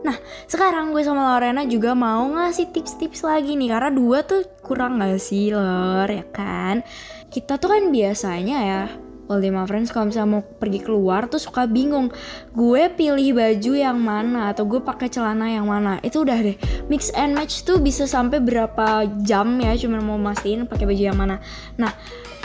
Nah 0.00 0.16
sekarang 0.48 0.96
gue 0.96 1.04
sama 1.04 1.36
Lorena 1.36 1.64
juga 1.68 1.92
mau 1.92 2.24
ngasih 2.28 2.72
tips-tips 2.72 3.24
lagi 3.24 3.56
nih 3.56 3.68
karena 3.68 3.90
dua 3.92 4.24
tuh 4.24 4.46
kurang 4.64 5.00
gak 5.00 5.20
sih 5.20 5.52
Lor? 5.52 6.08
Ya 6.08 6.24
kan? 6.32 6.82
Kita 7.28 7.60
tuh 7.60 7.70
kan 7.72 7.92
biasanya 7.92 8.58
ya 8.64 8.82
Ultima 9.30 9.62
Friends 9.62 9.94
kalau 9.94 10.10
misalnya 10.10 10.30
mau 10.40 10.42
pergi 10.42 10.82
keluar 10.82 11.30
tuh 11.30 11.38
suka 11.38 11.62
bingung 11.70 12.10
gue 12.50 12.90
pilih 12.90 13.38
baju 13.38 13.72
yang 13.78 13.98
mana 14.02 14.50
atau 14.50 14.66
gue 14.66 14.82
pakai 14.82 15.06
celana 15.06 15.46
yang 15.46 15.70
mana? 15.70 16.02
Itu 16.02 16.26
udah 16.26 16.38
deh 16.42 16.58
mix 16.90 17.14
and 17.14 17.38
match 17.38 17.62
tuh 17.62 17.78
bisa 17.78 18.10
sampai 18.10 18.42
berapa 18.42 19.06
jam 19.22 19.54
ya 19.62 19.78
cuma 19.78 20.02
mau 20.02 20.18
mastiin 20.18 20.66
pakai 20.66 20.84
baju 20.90 21.02
yang 21.14 21.18
mana. 21.18 21.38
Nah 21.78 21.94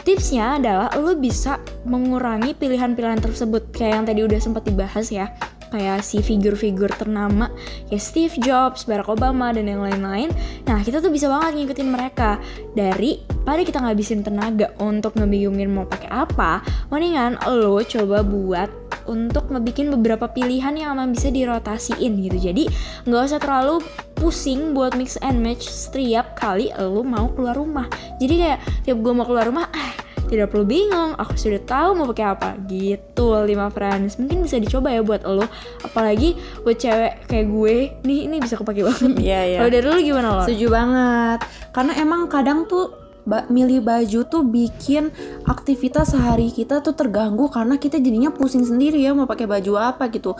Tipsnya 0.05 0.61
adalah 0.61 0.93
lo 1.01 1.17
bisa 1.17 1.57
mengurangi 1.81 2.53
pilihan-pilihan 2.53 3.25
tersebut 3.25 3.73
kayak 3.73 3.91
yang 3.97 4.05
tadi 4.05 4.21
udah 4.21 4.37
sempat 4.37 4.61
dibahas 4.61 5.09
ya 5.09 5.33
kayak 5.75 5.99
si 6.01 6.23
figur-figur 6.23 6.87
ternama 6.95 7.51
kayak 7.91 7.99
Steve 7.99 8.35
Jobs, 8.39 8.87
Barack 8.87 9.11
Obama 9.11 9.51
dan 9.51 9.67
yang 9.67 9.83
lain-lain. 9.83 10.31
Nah 10.63 10.79
kita 10.79 11.03
tuh 11.03 11.11
bisa 11.11 11.27
banget 11.27 11.59
ngikutin 11.59 11.89
mereka 11.91 12.39
dari 12.71 13.19
pada 13.43 13.61
kita 13.61 13.83
ngabisin 13.83 14.23
tenaga 14.23 14.71
untuk 14.79 15.13
ngebingungin 15.19 15.69
mau 15.69 15.85
pakai 15.85 16.09
apa, 16.09 16.63
mendingan 16.89 17.37
lo 17.45 17.83
coba 17.83 18.23
buat 18.23 18.71
untuk 19.05 19.53
ngebikin 19.53 19.93
beberapa 19.93 20.25
pilihan 20.25 20.73
yang 20.73 20.97
emang 20.97 21.13
bisa 21.13 21.29
dirotasiin 21.29 22.25
gitu. 22.25 22.37
Jadi 22.41 22.63
nggak 23.05 23.21
usah 23.21 23.37
terlalu 23.37 23.83
pusing 24.17 24.73
buat 24.73 24.97
mix 24.97 25.19
and 25.21 25.43
match 25.43 25.67
setiap 25.67 26.33
kali 26.39 26.73
lo 26.79 27.05
mau 27.05 27.29
keluar 27.35 27.53
rumah. 27.53 27.85
Jadi 28.17 28.33
kayak 28.41 28.59
tiap 28.87 28.97
gue 29.03 29.13
mau 29.13 29.27
keluar 29.27 29.45
rumah, 29.45 29.69
ah 29.69 29.93
tidak 30.25 30.51
perlu 30.51 30.65
bingung, 30.65 31.13
aku 31.15 31.37
sudah 31.37 31.61
tahu 31.63 31.89
mau 31.97 32.07
pakai 32.09 32.25
apa. 32.25 32.49
Gitu, 32.65 33.27
lima 33.45 33.69
friends. 33.69 34.17
Mungkin 34.17 34.45
bisa 34.45 34.57
dicoba 34.57 34.91
ya 34.91 35.01
buat 35.05 35.21
lo. 35.25 35.45
Apalagi 35.85 36.35
buat 36.65 36.77
cewek 36.77 37.29
kayak 37.29 37.47
gue, 37.47 37.75
nih 38.03 38.19
ini 38.29 38.35
bisa 38.41 38.57
kepake 38.57 38.81
banget. 38.81 39.13
Iya, 39.15 39.29
yeah, 39.29 39.41
iya. 39.43 39.51
Yeah. 39.55 39.59
Kalau 39.61 39.71
dari 39.71 39.85
lo 39.85 39.97
gimana 40.01 40.27
lo? 40.33 40.43
Setuju 40.43 40.67
banget. 40.71 41.39
Karena 41.71 41.91
emang 42.01 42.21
kadang 42.27 42.65
tuh 42.65 43.05
milih 43.25 43.81
baju 43.81 44.19
tuh 44.29 44.45
bikin 44.45 45.09
aktivitas 45.49 46.13
sehari 46.13 46.53
kita 46.53 46.85
tuh 46.85 46.93
terganggu 46.93 47.49
karena 47.49 47.81
kita 47.81 47.97
jadinya 47.97 48.29
pusing 48.29 48.61
sendiri 48.61 49.01
ya 49.01 49.17
mau 49.17 49.25
pakai 49.25 49.49
baju 49.49 49.81
apa 49.81 50.13
gitu 50.13 50.37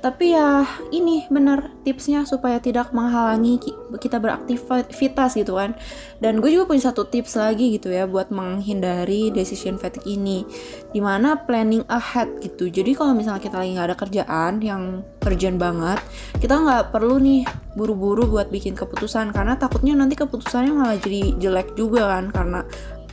tapi 0.00 0.32
ya 0.32 0.64
ini 0.96 1.28
benar 1.28 1.68
tipsnya 1.84 2.24
supaya 2.24 2.56
tidak 2.56 2.88
menghalangi 2.96 3.60
kita 4.00 4.16
beraktivitas 4.16 5.36
gitu 5.36 5.60
kan. 5.60 5.76
Dan 6.24 6.40
gue 6.40 6.48
juga 6.56 6.72
punya 6.72 6.88
satu 6.88 7.04
tips 7.04 7.36
lagi 7.36 7.76
gitu 7.76 7.92
ya 7.92 8.08
buat 8.08 8.32
menghindari 8.32 9.28
decision 9.28 9.76
fatigue 9.76 10.08
ini. 10.08 10.48
Di 10.90 11.04
mana 11.04 11.36
planning 11.44 11.84
ahead 11.92 12.32
gitu. 12.40 12.72
Jadi 12.72 12.96
kalau 12.96 13.12
misalnya 13.12 13.44
kita 13.44 13.60
lagi 13.60 13.76
nggak 13.76 13.88
ada 13.92 13.96
kerjaan 14.00 14.52
yang 14.64 14.82
urgent 15.20 15.60
banget 15.60 16.00
kita 16.40 16.56
nggak 16.56 16.96
perlu 16.96 17.20
nih 17.20 17.44
buru-buru 17.76 18.24
buat 18.24 18.48
bikin 18.48 18.72
keputusan. 18.72 19.36
Karena 19.36 19.60
takutnya 19.60 19.92
nanti 19.92 20.16
keputusannya 20.16 20.72
malah 20.72 20.96
jadi 20.96 21.36
jelek 21.36 21.76
juga 21.76 22.08
kan 22.08 22.32
karena 22.32 22.60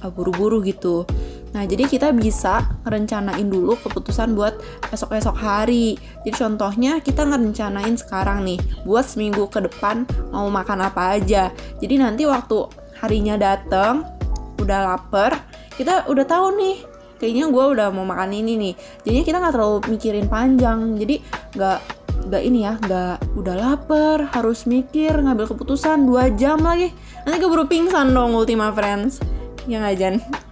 uh, 0.03 0.11
buru-buru 0.11 0.61
gitu 0.63 1.03
Nah, 1.55 1.63
jadi 1.63 1.87
kita 1.87 2.11
bisa 2.13 2.65
rencanain 2.85 3.47
dulu 3.47 3.79
keputusan 3.81 4.35
buat 4.35 4.59
esok-esok 4.91 5.35
hari. 5.37 5.97
Jadi 6.21 6.35
contohnya 6.35 6.99
kita 6.99 7.23
ngerencanain 7.23 7.95
sekarang 7.97 8.43
nih, 8.45 8.59
buat 8.83 9.07
seminggu 9.07 9.47
ke 9.47 9.63
depan 9.65 10.03
mau 10.29 10.47
makan 10.51 10.85
apa 10.85 11.17
aja. 11.17 11.49
Jadi 11.79 11.97
nanti 11.97 12.27
waktu 12.27 12.67
harinya 12.99 13.39
dateng, 13.39 14.05
udah 14.61 14.79
lapar, 14.85 15.39
kita 15.77 16.05
udah 16.09 16.25
tahu 16.25 16.57
nih, 16.57 16.75
kayaknya 17.21 17.45
gue 17.49 17.65
udah 17.77 17.87
mau 17.89 18.05
makan 18.05 18.33
ini 18.33 18.53
nih. 18.57 18.73
Jadinya 19.05 19.23
kita 19.25 19.37
nggak 19.41 19.53
terlalu 19.53 19.77
mikirin 19.89 20.27
panjang. 20.29 20.79
Jadi 20.99 21.15
nggak 21.57 21.79
nggak 22.27 22.43
ini 22.43 22.59
ya, 22.67 22.73
nggak 22.75 23.15
udah 23.39 23.55
lapar, 23.55 24.17
harus 24.35 24.67
mikir 24.67 25.15
ngambil 25.15 25.47
keputusan 25.47 26.03
dua 26.03 26.29
jam 26.35 26.59
lagi. 26.59 26.91
Nanti 27.23 27.37
keburu 27.39 27.65
pingsan 27.65 28.11
dong 28.11 28.35
Ultima 28.35 28.69
Friends. 28.75 29.23
Ya 29.65 29.83
nggak? 29.83 30.46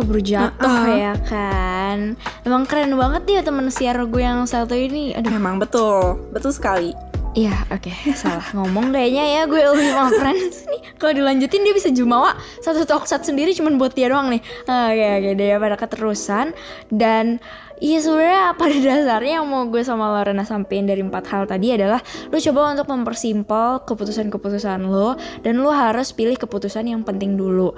Keburu 0.00 0.24
jatuh 0.24 0.64
uh 0.64 0.88
-uh. 0.88 0.96
ya 0.96 1.14
kan. 1.28 2.16
Emang 2.48 2.64
keren 2.64 2.96
banget 2.96 3.22
ya 3.28 3.40
temen 3.44 3.68
siar 3.68 4.00
gue 4.00 4.22
yang 4.24 4.48
satu 4.48 4.72
ini. 4.72 5.12
Aduh. 5.12 5.36
Emang 5.36 5.60
betul. 5.60 6.16
Betul 6.32 6.56
sekali 6.56 7.09
Iya, 7.30 7.62
oke, 7.70 7.86
okay. 7.86 8.10
salah 8.18 8.42
ngomong 8.58 8.90
kayaknya 8.90 9.22
ya 9.22 9.42
gue 9.46 9.62
Ultima 9.62 10.10
Friends 10.10 10.66
nih. 10.66 10.82
Kalau 10.98 11.14
dilanjutin 11.14 11.62
dia 11.62 11.70
bisa 11.70 11.86
jumawa 11.94 12.34
satu 12.58 12.82
talk 12.82 13.06
sendiri 13.06 13.54
cuman 13.54 13.78
buat 13.78 13.94
dia 13.94 14.10
doang 14.10 14.34
nih. 14.34 14.42
Oke, 14.66 14.74
okay, 14.98 15.10
oke, 15.14 15.22
okay, 15.22 15.34
dia 15.38 15.54
pada 15.62 15.76
keterusan 15.78 16.46
dan 16.90 17.38
Iya 17.80 17.98
sebenarnya 18.04 18.44
pada 18.60 18.76
dasarnya 18.92 19.40
yang 19.40 19.48
mau 19.48 19.64
gue 19.64 19.80
sama 19.80 20.12
Lorena 20.12 20.44
sampein 20.44 20.84
dari 20.84 21.00
empat 21.00 21.24
hal 21.32 21.48
tadi 21.48 21.72
adalah 21.72 22.04
lo 22.28 22.36
coba 22.36 22.76
untuk 22.76 22.86
mempersimpel 22.92 23.88
keputusan-keputusan 23.88 24.84
lo 24.84 25.16
dan 25.40 25.64
lo 25.64 25.72
harus 25.72 26.12
pilih 26.12 26.36
keputusan 26.36 26.92
yang 26.92 27.00
penting 27.08 27.40
dulu 27.40 27.72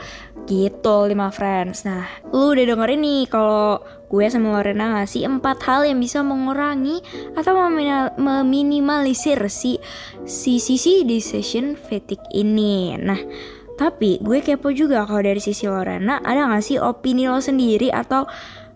gitu 0.50 1.06
lima 1.06 1.30
friends. 1.30 1.86
Nah 1.86 2.02
lo 2.34 2.50
udah 2.50 2.66
dengerin 2.66 2.98
nih 2.98 3.22
kalau 3.30 3.78
gue 4.12 4.24
sama 4.28 4.52
Lorena 4.52 5.00
ngasih 5.00 5.24
empat 5.24 5.64
hal 5.64 5.88
yang 5.88 5.96
bisa 5.96 6.20
mengurangi 6.20 7.00
atau 7.32 7.56
meminimalisir 8.20 9.40
si 9.48 9.80
si 10.28 10.60
sisi 10.60 11.08
decision 11.08 11.80
fatigue 11.80 12.28
ini. 12.36 12.92
Nah 13.00 13.18
tapi 13.80 14.20
gue 14.20 14.44
kepo 14.44 14.68
juga 14.70 15.08
kalau 15.08 15.24
dari 15.24 15.40
sisi 15.40 15.64
Lorena 15.64 16.20
ada 16.20 16.44
gak 16.44 16.60
sih 16.60 16.76
opini 16.76 17.24
lo 17.24 17.40
sendiri 17.40 17.88
atau 17.88 18.28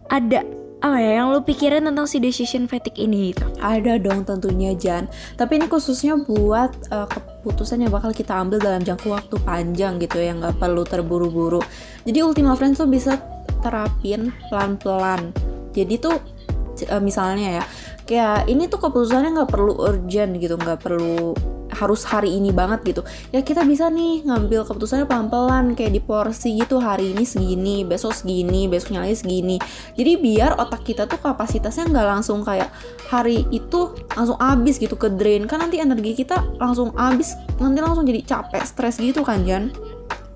ada 0.09 0.41
apa 0.77 1.01
ya 1.01 1.21
yang 1.21 1.33
lu 1.33 1.41
pikirin 1.41 1.89
tentang 1.89 2.05
si 2.05 2.21
decision 2.21 2.69
fatigue 2.69 3.05
ini 3.05 3.33
itu? 3.33 3.45
Ada 3.59 3.97
dong 3.97 4.29
tentunya 4.29 4.77
Jan. 4.77 5.09
Tapi 5.35 5.57
ini 5.57 5.67
khususnya 5.73 6.21
buat 6.21 6.93
uh, 6.93 7.09
keputusan 7.09 7.81
yang 7.81 7.93
bakal 7.93 8.13
kita 8.13 8.37
ambil 8.37 8.61
dalam 8.61 8.85
jangka 8.85 9.09
waktu 9.09 9.37
panjang 9.41 9.97
gitu 9.99 10.21
ya, 10.21 10.37
nggak 10.37 10.61
perlu 10.61 10.85
terburu-buru. 10.85 11.65
Jadi 12.05 12.19
Ultima 12.21 12.53
Friends 12.55 12.77
tuh 12.77 12.87
bisa 12.87 13.17
terapin 13.61 14.33
pelan-pelan. 14.49 15.33
Jadi 15.77 15.95
tuh 16.01 16.17
uh, 16.89 17.03
misalnya 17.03 17.61
ya, 17.61 17.65
kayak 18.09 18.49
ini 18.49 18.69
tuh 18.69 18.81
keputusannya 18.81 19.37
nggak 19.37 19.51
perlu 19.53 19.77
urgent 19.77 20.37
gitu, 20.41 20.57
nggak 20.57 20.81
perlu 20.81 21.37
harus 21.77 22.09
hari 22.09 22.33
ini 22.33 22.57
banget 22.57 22.81
gitu. 22.89 23.03
Ya 23.37 23.45
kita 23.45 23.61
bisa 23.69 23.93
nih 23.93 24.25
ngambil 24.25 24.65
keputusannya 24.65 25.05
pelan-pelan 25.05 25.77
kayak 25.77 25.93
di 25.93 26.01
porsi 26.01 26.57
gitu 26.57 26.81
hari 26.81 27.13
ini 27.13 27.29
segini 27.29 27.85
besok 27.85 28.17
segini 28.17 28.65
besoknya 28.65 29.05
lagi 29.05 29.21
segini. 29.21 29.61
Jadi 29.93 30.13
biar 30.17 30.57
otak 30.57 30.89
kita 30.89 31.05
tuh 31.05 31.21
kapasitasnya 31.21 31.93
nggak 31.93 32.07
langsung 32.17 32.41
kayak 32.41 32.73
hari 33.13 33.45
itu 33.53 33.93
langsung 34.17 34.41
habis 34.41 34.81
gitu 34.81 34.97
ke 34.97 35.13
drain. 35.13 35.45
Kan 35.45 35.61
nanti 35.61 35.77
energi 35.77 36.17
kita 36.17 36.41
langsung 36.57 36.97
habis 36.97 37.37
nanti 37.61 37.85
langsung 37.85 38.09
jadi 38.09 38.25
capek 38.25 38.65
stres 38.65 38.97
gitu 38.97 39.21
kan 39.21 39.45
Jan 39.45 39.69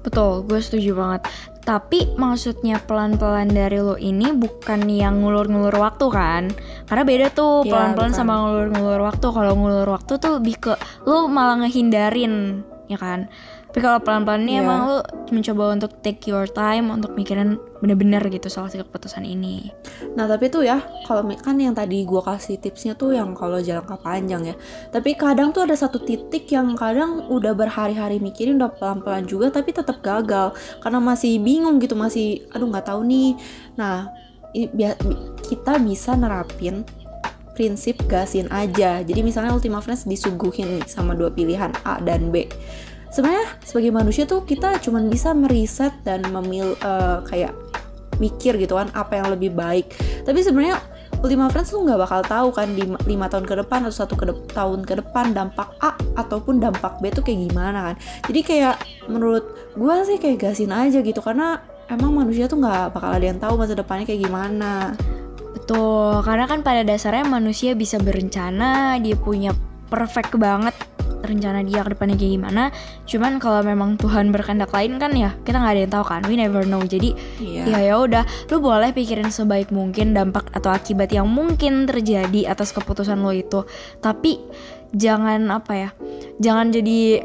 Betul, 0.01 0.49
gue 0.49 0.61
setuju 0.65 0.97
banget. 0.97 1.29
Tapi 1.61 2.17
maksudnya 2.17 2.81
pelan-pelan 2.81 3.53
dari 3.53 3.79
lo 3.85 4.01
ini 4.01 4.33
bukan 4.33 4.89
yang 4.89 5.21
ngulur-ngulur 5.21 5.77
waktu 5.77 6.07
kan? 6.09 6.43
Karena 6.89 7.05
beda 7.05 7.27
tuh 7.37 7.69
Iya, 7.69 7.71
pelan-pelan 7.77 8.13
bukan. 8.13 8.19
sama 8.19 8.35
ngulur-ngulur 8.49 9.01
waktu. 9.05 9.27
Kalau 9.29 9.53
ngulur 9.61 9.89
waktu 9.93 10.13
tuh 10.17 10.41
lebih 10.41 10.57
ke 10.57 10.73
lo 11.05 11.29
malah 11.29 11.61
ngehindarin, 11.61 12.65
ya 12.89 12.97
kan? 12.97 13.29
Tapi 13.71 13.87
kalau 13.87 14.03
pelan-pelan 14.03 14.43
ini 14.51 14.59
Iya. 14.59 14.67
emang 14.67 14.81
lo 14.83 14.99
mencoba 15.31 15.71
untuk 15.71 16.03
take 16.03 16.27
your 16.27 16.51
time 16.51 16.91
untuk 16.91 17.15
mikirin 17.15 17.55
bener-bener 17.79 18.19
gitu 18.27 18.51
soal 18.51 18.67
si 18.67 18.83
keputusan 18.83 19.23
ini. 19.23 19.71
Nah 20.19 20.27
tapi 20.27 20.51
tuh 20.51 20.67
ya, 20.67 20.83
kalau 21.07 21.23
kan 21.39 21.55
yang 21.55 21.71
tadi 21.71 22.03
gua 22.03 22.19
kasih 22.35 22.59
tipsnya 22.59 22.99
tuh 22.99 23.15
yang 23.15 23.31
kalau 23.39 23.63
jangka 23.63 23.95
panjang 24.03 24.43
ya. 24.43 24.55
Tapi 24.91 25.15
kadang 25.15 25.55
tuh 25.55 25.71
ada 25.71 25.79
satu 25.79 26.03
titik 26.03 26.51
yang 26.51 26.75
kadang 26.75 27.31
udah 27.31 27.55
berhari-hari 27.55 28.19
mikirin 28.19 28.59
udah 28.59 28.75
pelan-pelan 28.75 29.31
juga 29.31 29.55
tapi 29.55 29.71
tetap 29.71 30.03
gagal 30.03 30.51
karena 30.83 30.99
masih 30.99 31.39
bingung 31.39 31.79
gitu 31.79 31.95
masih, 31.95 32.43
aduh 32.51 32.67
nggak 32.67 32.91
tahu 32.91 33.07
nih. 33.07 33.39
Nah 33.79 34.11
i- 34.51 34.67
bia- 34.67 34.99
bi- 34.99 35.31
kita 35.47 35.79
bisa 35.79 36.19
nerapin 36.19 36.83
prinsip 37.55 38.03
gasin 38.09 38.51
aja. 38.51 38.99
Jadi 39.05 39.21
misalnya 39.23 39.55
Ultima 39.55 39.79
Friends 39.79 40.09
disuguhin 40.09 40.81
nih 40.81 40.91
sama 40.91 41.15
dua 41.15 41.31
pilihan 41.31 41.71
A 41.87 42.03
dan 42.03 42.35
B. 42.35 42.51
Sebenarnya 43.11 43.47
sebagai 43.67 43.91
manusia 43.91 44.25
tuh 44.25 44.47
kita 44.47 44.79
cuman 44.79 45.11
bisa 45.11 45.35
meriset 45.35 45.93
dan 46.07 46.23
memil 46.31 46.79
eh, 46.79 47.19
kayak 47.27 47.53
mikir 48.21 48.55
gitu 48.61 48.77
kan 48.77 48.93
apa 48.95 49.19
yang 49.19 49.33
lebih 49.33 49.51
baik. 49.51 49.91
Tapi 50.23 50.39
sebenarnya 50.45 50.79
Ultima 51.21 51.53
Friends 51.53 51.69
tuh 51.69 51.85
nggak 51.85 52.01
bakal 52.01 52.21
tahu 52.25 52.49
kan 52.55 52.73
di 52.73 52.85
lima 53.05 53.29
tahun 53.29 53.45
ke 53.45 53.55
depan 53.65 53.85
atau 53.85 53.93
satu 53.93 54.15
ke 54.17 54.25
de- 54.25 54.47
tahun 54.57 54.89
ke 54.89 55.05
depan 55.05 55.37
dampak 55.37 55.69
A 55.85 55.93
ataupun 56.17 56.65
dampak 56.65 56.97
B 57.05 57.13
tuh 57.13 57.21
kayak 57.21 57.51
gimana 57.53 57.93
kan. 57.93 57.97
Jadi 58.31 58.41
kayak 58.41 58.77
menurut 59.11 59.45
gua 59.77 60.01
sih 60.07 60.17
kayak 60.17 60.41
gasin 60.41 60.73
aja 60.73 61.05
gitu 61.05 61.21
karena 61.21 61.61
emang 61.93 62.25
manusia 62.25 62.49
tuh 62.49 62.63
nggak 62.63 62.97
bakal 62.97 63.11
ada 63.13 63.27
yang 63.27 63.37
tahu 63.37 63.61
masa 63.61 63.77
depannya 63.77 64.09
kayak 64.09 64.23
gimana. 64.25 64.97
Betul, 65.51 66.25
karena 66.25 66.49
kan 66.49 66.65
pada 66.65 66.87
dasarnya 66.87 67.27
manusia 67.27 67.75
bisa 67.75 67.99
berencana, 68.01 68.97
dia 69.03 69.19
punya 69.19 69.53
perfect 69.91 70.39
banget 70.39 70.73
rencana 71.21 71.65
dia 71.65 71.85
ke 71.85 71.93
depannya 71.95 72.17
kayak 72.17 72.33
gimana. 72.37 72.63
Cuman 73.07 73.41
kalau 73.41 73.61
memang 73.65 73.97
Tuhan 73.97 74.33
berkehendak 74.33 74.73
lain 74.73 74.97
kan 75.01 75.13
ya 75.15 75.37
kita 75.45 75.61
nggak 75.61 75.73
ada 75.77 75.83
yang 75.85 75.93
tahu 75.93 76.05
kan, 76.05 76.21
we 76.27 76.35
never 76.37 76.65
know. 76.67 76.83
Jadi 76.83 77.13
Iya. 77.41 77.65
ya 77.67 77.79
ya 77.93 77.95
udah, 78.01 78.25
lu 78.53 78.61
boleh 78.61 78.93
pikirin 78.93 79.29
sebaik 79.33 79.73
mungkin 79.73 80.13
dampak 80.13 80.49
atau 80.53 80.73
akibat 80.73 81.11
yang 81.13 81.29
mungkin 81.29 81.89
terjadi 81.89 82.51
atas 82.51 82.75
keputusan 82.77 83.21
lo 83.21 83.33
itu. 83.33 83.65
Tapi 84.01 84.41
jangan 84.93 85.47
apa 85.55 85.73
ya, 85.77 85.91
jangan 86.43 86.75
jadi 86.75 87.25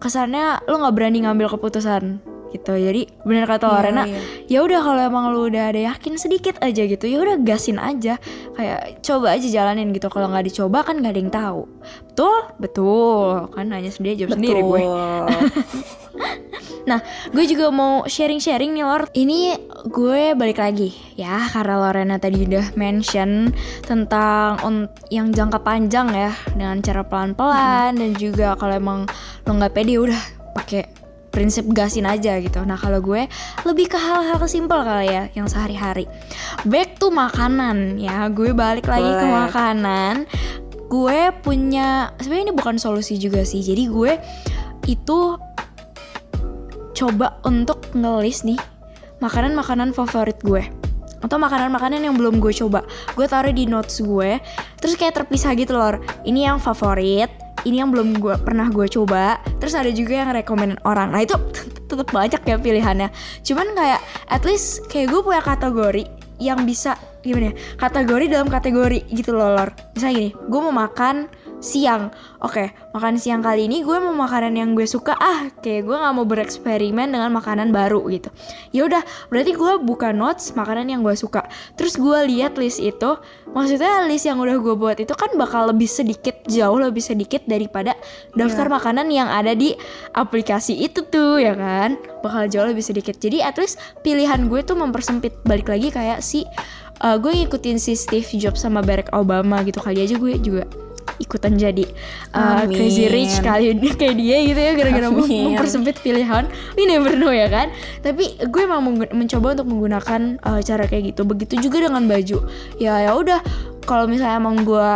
kesannya 0.00 0.64
lu 0.68 0.80
nggak 0.80 0.94
berani 0.94 1.24
ngambil 1.24 1.56
keputusan 1.56 2.33
gitu. 2.54 2.72
Jadi 2.72 3.10
bener 3.26 3.44
kata 3.44 3.66
Iya, 3.66 3.72
Lorena, 3.74 4.02
iya. 4.06 4.20
ya 4.46 4.58
udah 4.62 4.80
kalau 4.80 5.02
emang 5.02 5.24
lu 5.34 5.50
udah 5.50 5.74
ada 5.74 5.80
yakin 5.90 6.14
sedikit 6.14 6.54
aja 6.62 6.86
gitu 6.86 7.10
ya 7.10 7.18
udah 7.18 7.36
gasin 7.42 7.82
aja. 7.82 8.22
Kayak 8.54 9.02
coba 9.02 9.34
aja 9.34 9.46
jalanin 9.50 9.90
gitu. 9.90 10.06
Kalau 10.06 10.30
nggak 10.30 10.46
dicoba 10.46 10.86
kan 10.86 11.02
nggak 11.02 11.12
ada 11.12 11.20
yang 11.20 11.32
tahu. 11.34 11.60
Betul? 12.08 12.36
Betul. 12.56 13.50
Kan 13.50 13.74
hanya 13.74 13.90
sendiri 13.90 14.14
jawab 14.22 14.38
sendiri 14.38 14.62
gue. 14.62 14.80
Nah 16.84 17.00
gue 17.32 17.44
juga 17.48 17.72
mau 17.72 18.04
sharing 18.04 18.38
sharing 18.38 18.76
nih 18.76 18.84
Lor. 18.84 19.08
Ini 19.10 19.56
gue 19.88 20.36
balik 20.36 20.60
lagi 20.60 20.92
ya 21.16 21.48
karena 21.48 21.80
Lorena 21.80 22.16
tadi 22.20 22.44
udah 22.44 22.76
mention 22.76 23.50
tentang 23.82 24.60
on- 24.60 24.92
yang 25.08 25.32
jangka 25.32 25.64
panjang 25.64 26.12
ya 26.12 26.30
dengan 26.52 26.84
cara 26.84 27.00
pelan 27.02 27.32
pelan 27.32 27.96
dan 27.96 28.12
juga 28.14 28.52
kalau 28.60 28.76
emang 28.76 29.00
lo 29.44 29.50
nggak 29.50 29.72
pede 29.72 29.96
udah 29.96 30.22
pakai 30.52 30.84
prinsip 31.34 31.66
gasin 31.74 32.06
aja 32.06 32.38
gitu. 32.38 32.62
Nah 32.62 32.78
kalau 32.78 33.02
gue 33.02 33.26
lebih 33.66 33.90
ke 33.90 33.98
hal-hal 33.98 34.38
simpel 34.46 34.86
kali 34.86 35.10
ya 35.10 35.26
yang 35.34 35.50
sehari-hari. 35.50 36.06
Back 36.62 37.02
to 37.02 37.10
makanan 37.10 37.98
ya, 37.98 38.30
gue 38.30 38.54
balik 38.54 38.86
lagi 38.86 39.10
ke 39.10 39.26
Boleh. 39.26 39.50
makanan. 39.50 40.14
Gue 40.86 41.34
punya 41.42 42.14
sebenarnya 42.22 42.44
ini 42.48 42.54
bukan 42.54 42.78
solusi 42.78 43.18
juga 43.18 43.42
sih. 43.42 43.66
Jadi 43.66 43.90
gue 43.90 44.12
itu 44.86 45.34
coba 46.94 47.42
untuk 47.42 47.82
ngelis 47.90 48.46
nih 48.46 48.60
makanan-makanan 49.18 49.90
favorit 49.90 50.38
gue 50.46 50.62
atau 51.24 51.40
makanan-makanan 51.40 52.04
yang 52.04 52.14
belum 52.14 52.38
gue 52.38 52.52
coba. 52.52 52.84
Gue 53.16 53.24
taruh 53.24 53.50
di 53.50 53.64
notes 53.64 54.04
gue 54.04 54.36
terus 54.76 54.94
kayak 55.00 55.24
terpisah 55.24 55.56
gitu 55.56 55.72
loh 55.72 55.96
ini 56.28 56.44
yang 56.44 56.60
favorit 56.60 57.32
ini 57.64 57.80
yang 57.80 57.88
belum 57.88 58.20
gue 58.20 58.36
pernah 58.44 58.68
gue 58.68 58.84
coba 58.92 59.40
terus 59.56 59.72
ada 59.72 59.88
juga 59.88 60.20
yang 60.20 60.30
rekomenin 60.36 60.76
orang. 60.84 61.08
Nah 61.10 61.24
itu 61.24 61.34
tetap 61.88 62.08
banyak 62.12 62.42
ya 62.44 62.56
pilihannya. 62.60 63.08
Cuman 63.40 63.72
kayak 63.72 64.00
at 64.28 64.44
least 64.44 64.84
kayak 64.92 65.08
gue 65.10 65.20
punya 65.24 65.40
kategori 65.40 66.04
yang 66.42 66.66
bisa 66.66 66.98
gimana 67.24 67.54
ya 67.54 67.54
kategori 67.80 68.24
dalam 68.28 68.48
kategori 68.52 69.08
gitu 69.08 69.32
loh 69.32 69.56
lor. 69.56 69.72
Misalnya 69.96 70.14
gini 70.20 70.30
gue 70.36 70.60
mau 70.60 70.74
makan 70.74 71.32
siang. 71.62 72.10
Oke 72.42 72.74
makan 72.94 73.18
siang 73.18 73.42
kali 73.42 73.66
ini 73.66 73.82
gue 73.82 73.96
mau 73.98 74.14
makanan 74.14 74.54
yang 74.54 74.72
gue 74.74 74.86
suka. 74.86 75.14
Ah 75.18 75.50
kayak 75.62 75.86
gue 75.86 75.96
nggak 75.96 76.14
mau 76.14 76.26
bereksperimen 76.26 77.10
dengan 77.10 77.30
makanan 77.34 77.74
baru 77.74 78.04
gitu. 78.10 78.28
Ya 78.70 78.86
udah 78.86 79.02
berarti 79.30 79.52
gue 79.56 79.72
buka 79.82 80.14
notes 80.14 80.54
makanan 80.54 80.90
yang 80.90 81.00
gue 81.00 81.14
suka. 81.18 81.46
Terus 81.74 81.96
gue 81.98 82.18
lihat 82.30 82.54
list 82.60 82.78
itu. 82.78 83.16
Maksudnya 83.54 84.04
list 84.10 84.26
yang 84.26 84.38
udah 84.42 84.56
gue 84.58 84.74
buat 84.74 84.98
itu 84.98 85.14
kan 85.14 85.30
bakal 85.38 85.70
lebih 85.70 85.86
sedikit 85.86 86.42
jauh 86.50 86.76
lebih 86.76 87.02
sedikit 87.02 87.42
daripada 87.46 87.94
daftar 88.34 88.66
Iya. 88.68 88.74
makanan 88.80 89.06
yang 89.12 89.28
ada 89.28 89.52
di 89.52 89.76
aplikasi 90.12 90.84
itu 90.84 91.04
tuh 91.08 91.40
ya 91.40 91.54
kan? 91.56 91.96
Bakal 92.20 92.48
jauh 92.52 92.66
lebih 92.68 92.84
sedikit. 92.84 93.16
Jadi 93.16 93.40
at 93.40 93.56
least 93.56 93.80
pilihan 94.04 94.46
gue 94.48 94.60
tuh 94.62 94.76
mempersempit. 94.76 95.36
Balik 95.44 95.68
lagi 95.72 95.88
kayak 95.92 96.20
si 96.20 96.44
uh, 97.02 97.16
gue 97.18 97.32
ngikutin 97.32 97.76
si 97.80 97.98
Steve 97.98 98.28
Jobs 98.38 98.62
sama 98.62 98.84
Barack 98.84 99.10
Obama 99.16 99.64
gitu 99.66 99.80
kali 99.82 100.04
aja 100.04 100.14
gue 100.20 100.38
juga 100.38 100.64
ikutan 101.22 101.54
jadi 101.54 101.86
uh, 102.34 102.66
Amin. 102.66 102.74
crazy 102.74 103.06
rich 103.10 103.38
kali 103.40 103.74
ini 103.74 103.94
kayak 104.00 104.16
dia 104.18 104.36
gitu 104.42 104.60
ya 104.60 104.72
gara-gara 104.74 105.08
mempersempit 105.10 105.96
pilihan. 106.02 106.44
We 106.74 106.86
never 106.86 107.14
know 107.14 107.30
ya 107.30 107.46
kan? 107.50 107.70
Tapi 108.02 108.38
gue 108.42 108.60
emang 108.62 108.82
mencoba 109.12 109.54
untuk 109.58 109.68
menggunakan 109.70 110.42
uh, 110.42 110.60
cara 110.60 110.84
kayak 110.86 111.14
gitu. 111.14 111.22
Begitu 111.26 111.60
juga 111.60 111.86
dengan 111.86 112.04
baju. 112.06 112.38
Ya 112.78 113.00
ya 113.02 113.12
udah. 113.14 113.40
Kalau 113.84 114.08
misalnya 114.08 114.40
emang 114.40 114.64
gue 114.64 114.88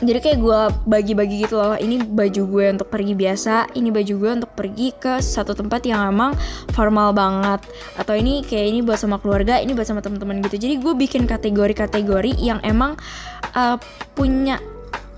jadi 0.00 0.16
kayak 0.16 0.38
gue 0.40 0.60
bagi-bagi 0.88 1.44
gitu 1.44 1.60
loh. 1.60 1.76
Ini 1.76 2.00
baju 2.08 2.42
gue 2.48 2.66
untuk 2.72 2.88
pergi 2.88 3.12
biasa 3.12 3.76
ini 3.76 3.92
baju 3.92 4.14
gue 4.16 4.30
untuk 4.42 4.50
pergi 4.56 4.96
ke 4.96 5.20
satu 5.20 5.52
tempat 5.52 5.84
yang 5.84 6.08
emang 6.08 6.32
formal 6.72 7.12
banget. 7.12 7.60
Atau 8.00 8.16
ini 8.16 8.40
kayak 8.40 8.66
ini 8.72 8.80
buat 8.80 8.96
sama 8.96 9.20
keluarga 9.20 9.60
ini 9.60 9.76
buat 9.76 9.84
sama 9.84 10.00
teman-teman 10.00 10.40
gitu. 10.48 10.56
Jadi 10.56 10.80
gue 10.80 10.94
bikin 10.96 11.28
kategori-kategori 11.28 12.40
yang 12.40 12.64
emang 12.64 12.96
uh, 13.52 13.76
punya 14.16 14.56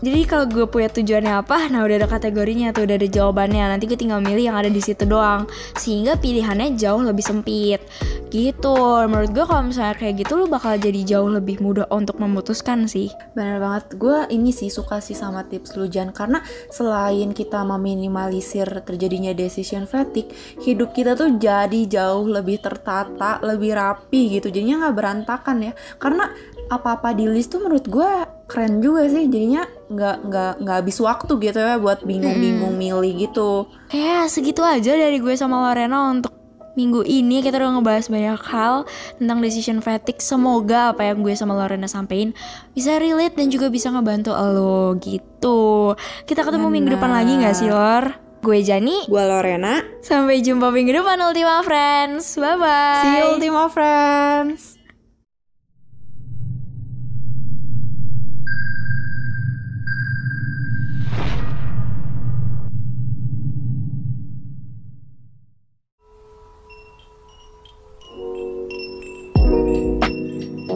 jadi 0.03 0.27
kalau 0.27 0.51
gue 0.51 0.67
punya 0.67 0.91
tujuannya 0.91 1.47
apa, 1.47 1.71
nah 1.71 1.87
udah 1.87 2.03
ada 2.03 2.09
kategorinya 2.11 2.75
tuh, 2.75 2.91
udah 2.91 2.99
ada 2.99 3.07
jawabannya. 3.07 3.71
Nanti 3.71 3.87
gue 3.87 3.95
tinggal 3.95 4.19
milih 4.19 4.51
yang 4.51 4.59
ada 4.59 4.67
di 4.67 4.83
situ 4.83 5.07
doang, 5.07 5.47
sehingga 5.79 6.19
pilihannya 6.19 6.75
jauh 6.75 7.07
lebih 7.07 7.23
sempit. 7.23 7.79
Gitu. 8.27 8.77
Menurut 9.07 9.31
gue 9.31 9.45
kalau 9.47 9.71
misalnya 9.71 9.95
kayak 9.95 10.27
gitu, 10.27 10.35
lu 10.35 10.51
bakal 10.51 10.75
jadi 10.75 11.07
jauh 11.07 11.31
lebih 11.31 11.63
mudah 11.63 11.87
untuk 11.95 12.19
memutuskan 12.19 12.91
sih. 12.91 13.15
Bener 13.39 13.63
banget, 13.63 13.95
gue 13.95 14.27
ini 14.35 14.51
sih 14.51 14.73
suka 14.73 14.99
sih 14.99 15.15
sama 15.15 15.45
tips 15.47 15.77
lu 15.77 15.87
Jan 15.87 16.11
Karena 16.11 16.41
selain 16.73 17.37
kita 17.37 17.61
meminimalisir 17.63 18.67
terjadinya 18.83 19.37
decision 19.37 19.85
fatigue 19.85 20.33
Hidup 20.65 20.97
kita 20.97 21.13
tuh 21.13 21.37
jadi 21.37 21.85
jauh 21.87 22.25
lebih 22.25 22.65
tertata, 22.65 23.39
lebih 23.45 23.77
rapi 23.77 24.41
gitu 24.41 24.49
Jadinya 24.49 24.89
nggak 24.89 24.97
berantakan 24.97 25.71
ya 25.71 25.73
Karena 26.01 26.33
apa-apa 26.69 27.15
di 27.17 27.27
list 27.27 27.55
tuh 27.55 27.65
menurut 27.65 27.87
gue 27.89 28.11
keren 28.47 28.85
juga 28.85 29.09
sih 29.09 29.27
Jadinya 29.27 29.65
nggak 29.89 30.17
nggak 30.29 30.53
nggak 30.63 30.77
habis 30.85 30.99
waktu 31.01 31.33
gitu 31.41 31.59
ya 31.59 31.77
buat 31.81 32.05
bingung-bingung 32.05 32.75
milih 32.77 33.13
gitu 33.29 33.67
Ya 33.91 34.29
segitu 34.29 34.61
aja 34.61 34.93
dari 34.95 35.19
gue 35.19 35.35
sama 35.35 35.61
Lorena 35.69 36.13
untuk 36.13 36.33
minggu 36.73 37.05
ini 37.05 37.45
kita 37.45 37.61
udah 37.61 37.81
ngebahas 37.81 38.09
banyak 38.09 38.41
hal 38.49 38.89
tentang 39.21 39.45
decision 39.45 39.85
fatigue. 39.85 40.25
Semoga 40.25 40.97
apa 40.97 41.05
yang 41.05 41.21
gue 41.21 41.37
sama 41.37 41.53
Lorena 41.53 41.85
sampein 41.85 42.33
bisa 42.73 42.97
relate 42.97 43.37
dan 43.37 43.53
juga 43.53 43.69
bisa 43.69 43.93
ngebantu 43.93 44.33
lo 44.33 44.97
gitu. 44.97 45.93
Kita 46.25 46.41
ketemu 46.41 46.73
minggu 46.73 46.97
depan 46.97 47.13
lagi 47.13 47.33
nggak 47.45 47.57
sih 47.57 47.69
Lor? 47.69 48.17
Gue 48.43 48.65
Jani. 48.65 49.07
Gue 49.07 49.23
Lorena, 49.23 49.79
Sampai 50.03 50.43
jumpa 50.43 50.75
minggu 50.75 50.91
depan 50.97 51.21
Ultima 51.23 51.63
Friends. 51.63 52.35
Bye 52.41 52.57
bye. 52.59 53.05
see 53.05 53.15
you 53.21 53.25
Ultima 53.37 53.69
Friends 53.71 54.82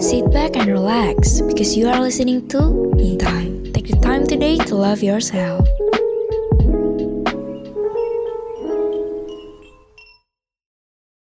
Sit 0.06 0.30
back 0.30 0.54
and 0.54 0.70
relax 0.70 1.40
because 1.40 1.76
you 1.76 1.88
are 1.88 1.98
listening 1.98 2.46
to 2.54 2.94
Me 2.94 3.16
Time. 3.16 3.72
Take 3.72 3.88
the 3.88 3.96
time 3.96 4.24
today 4.24 4.56
to 4.56 4.76
love 4.76 5.02
yourself. 5.02 5.66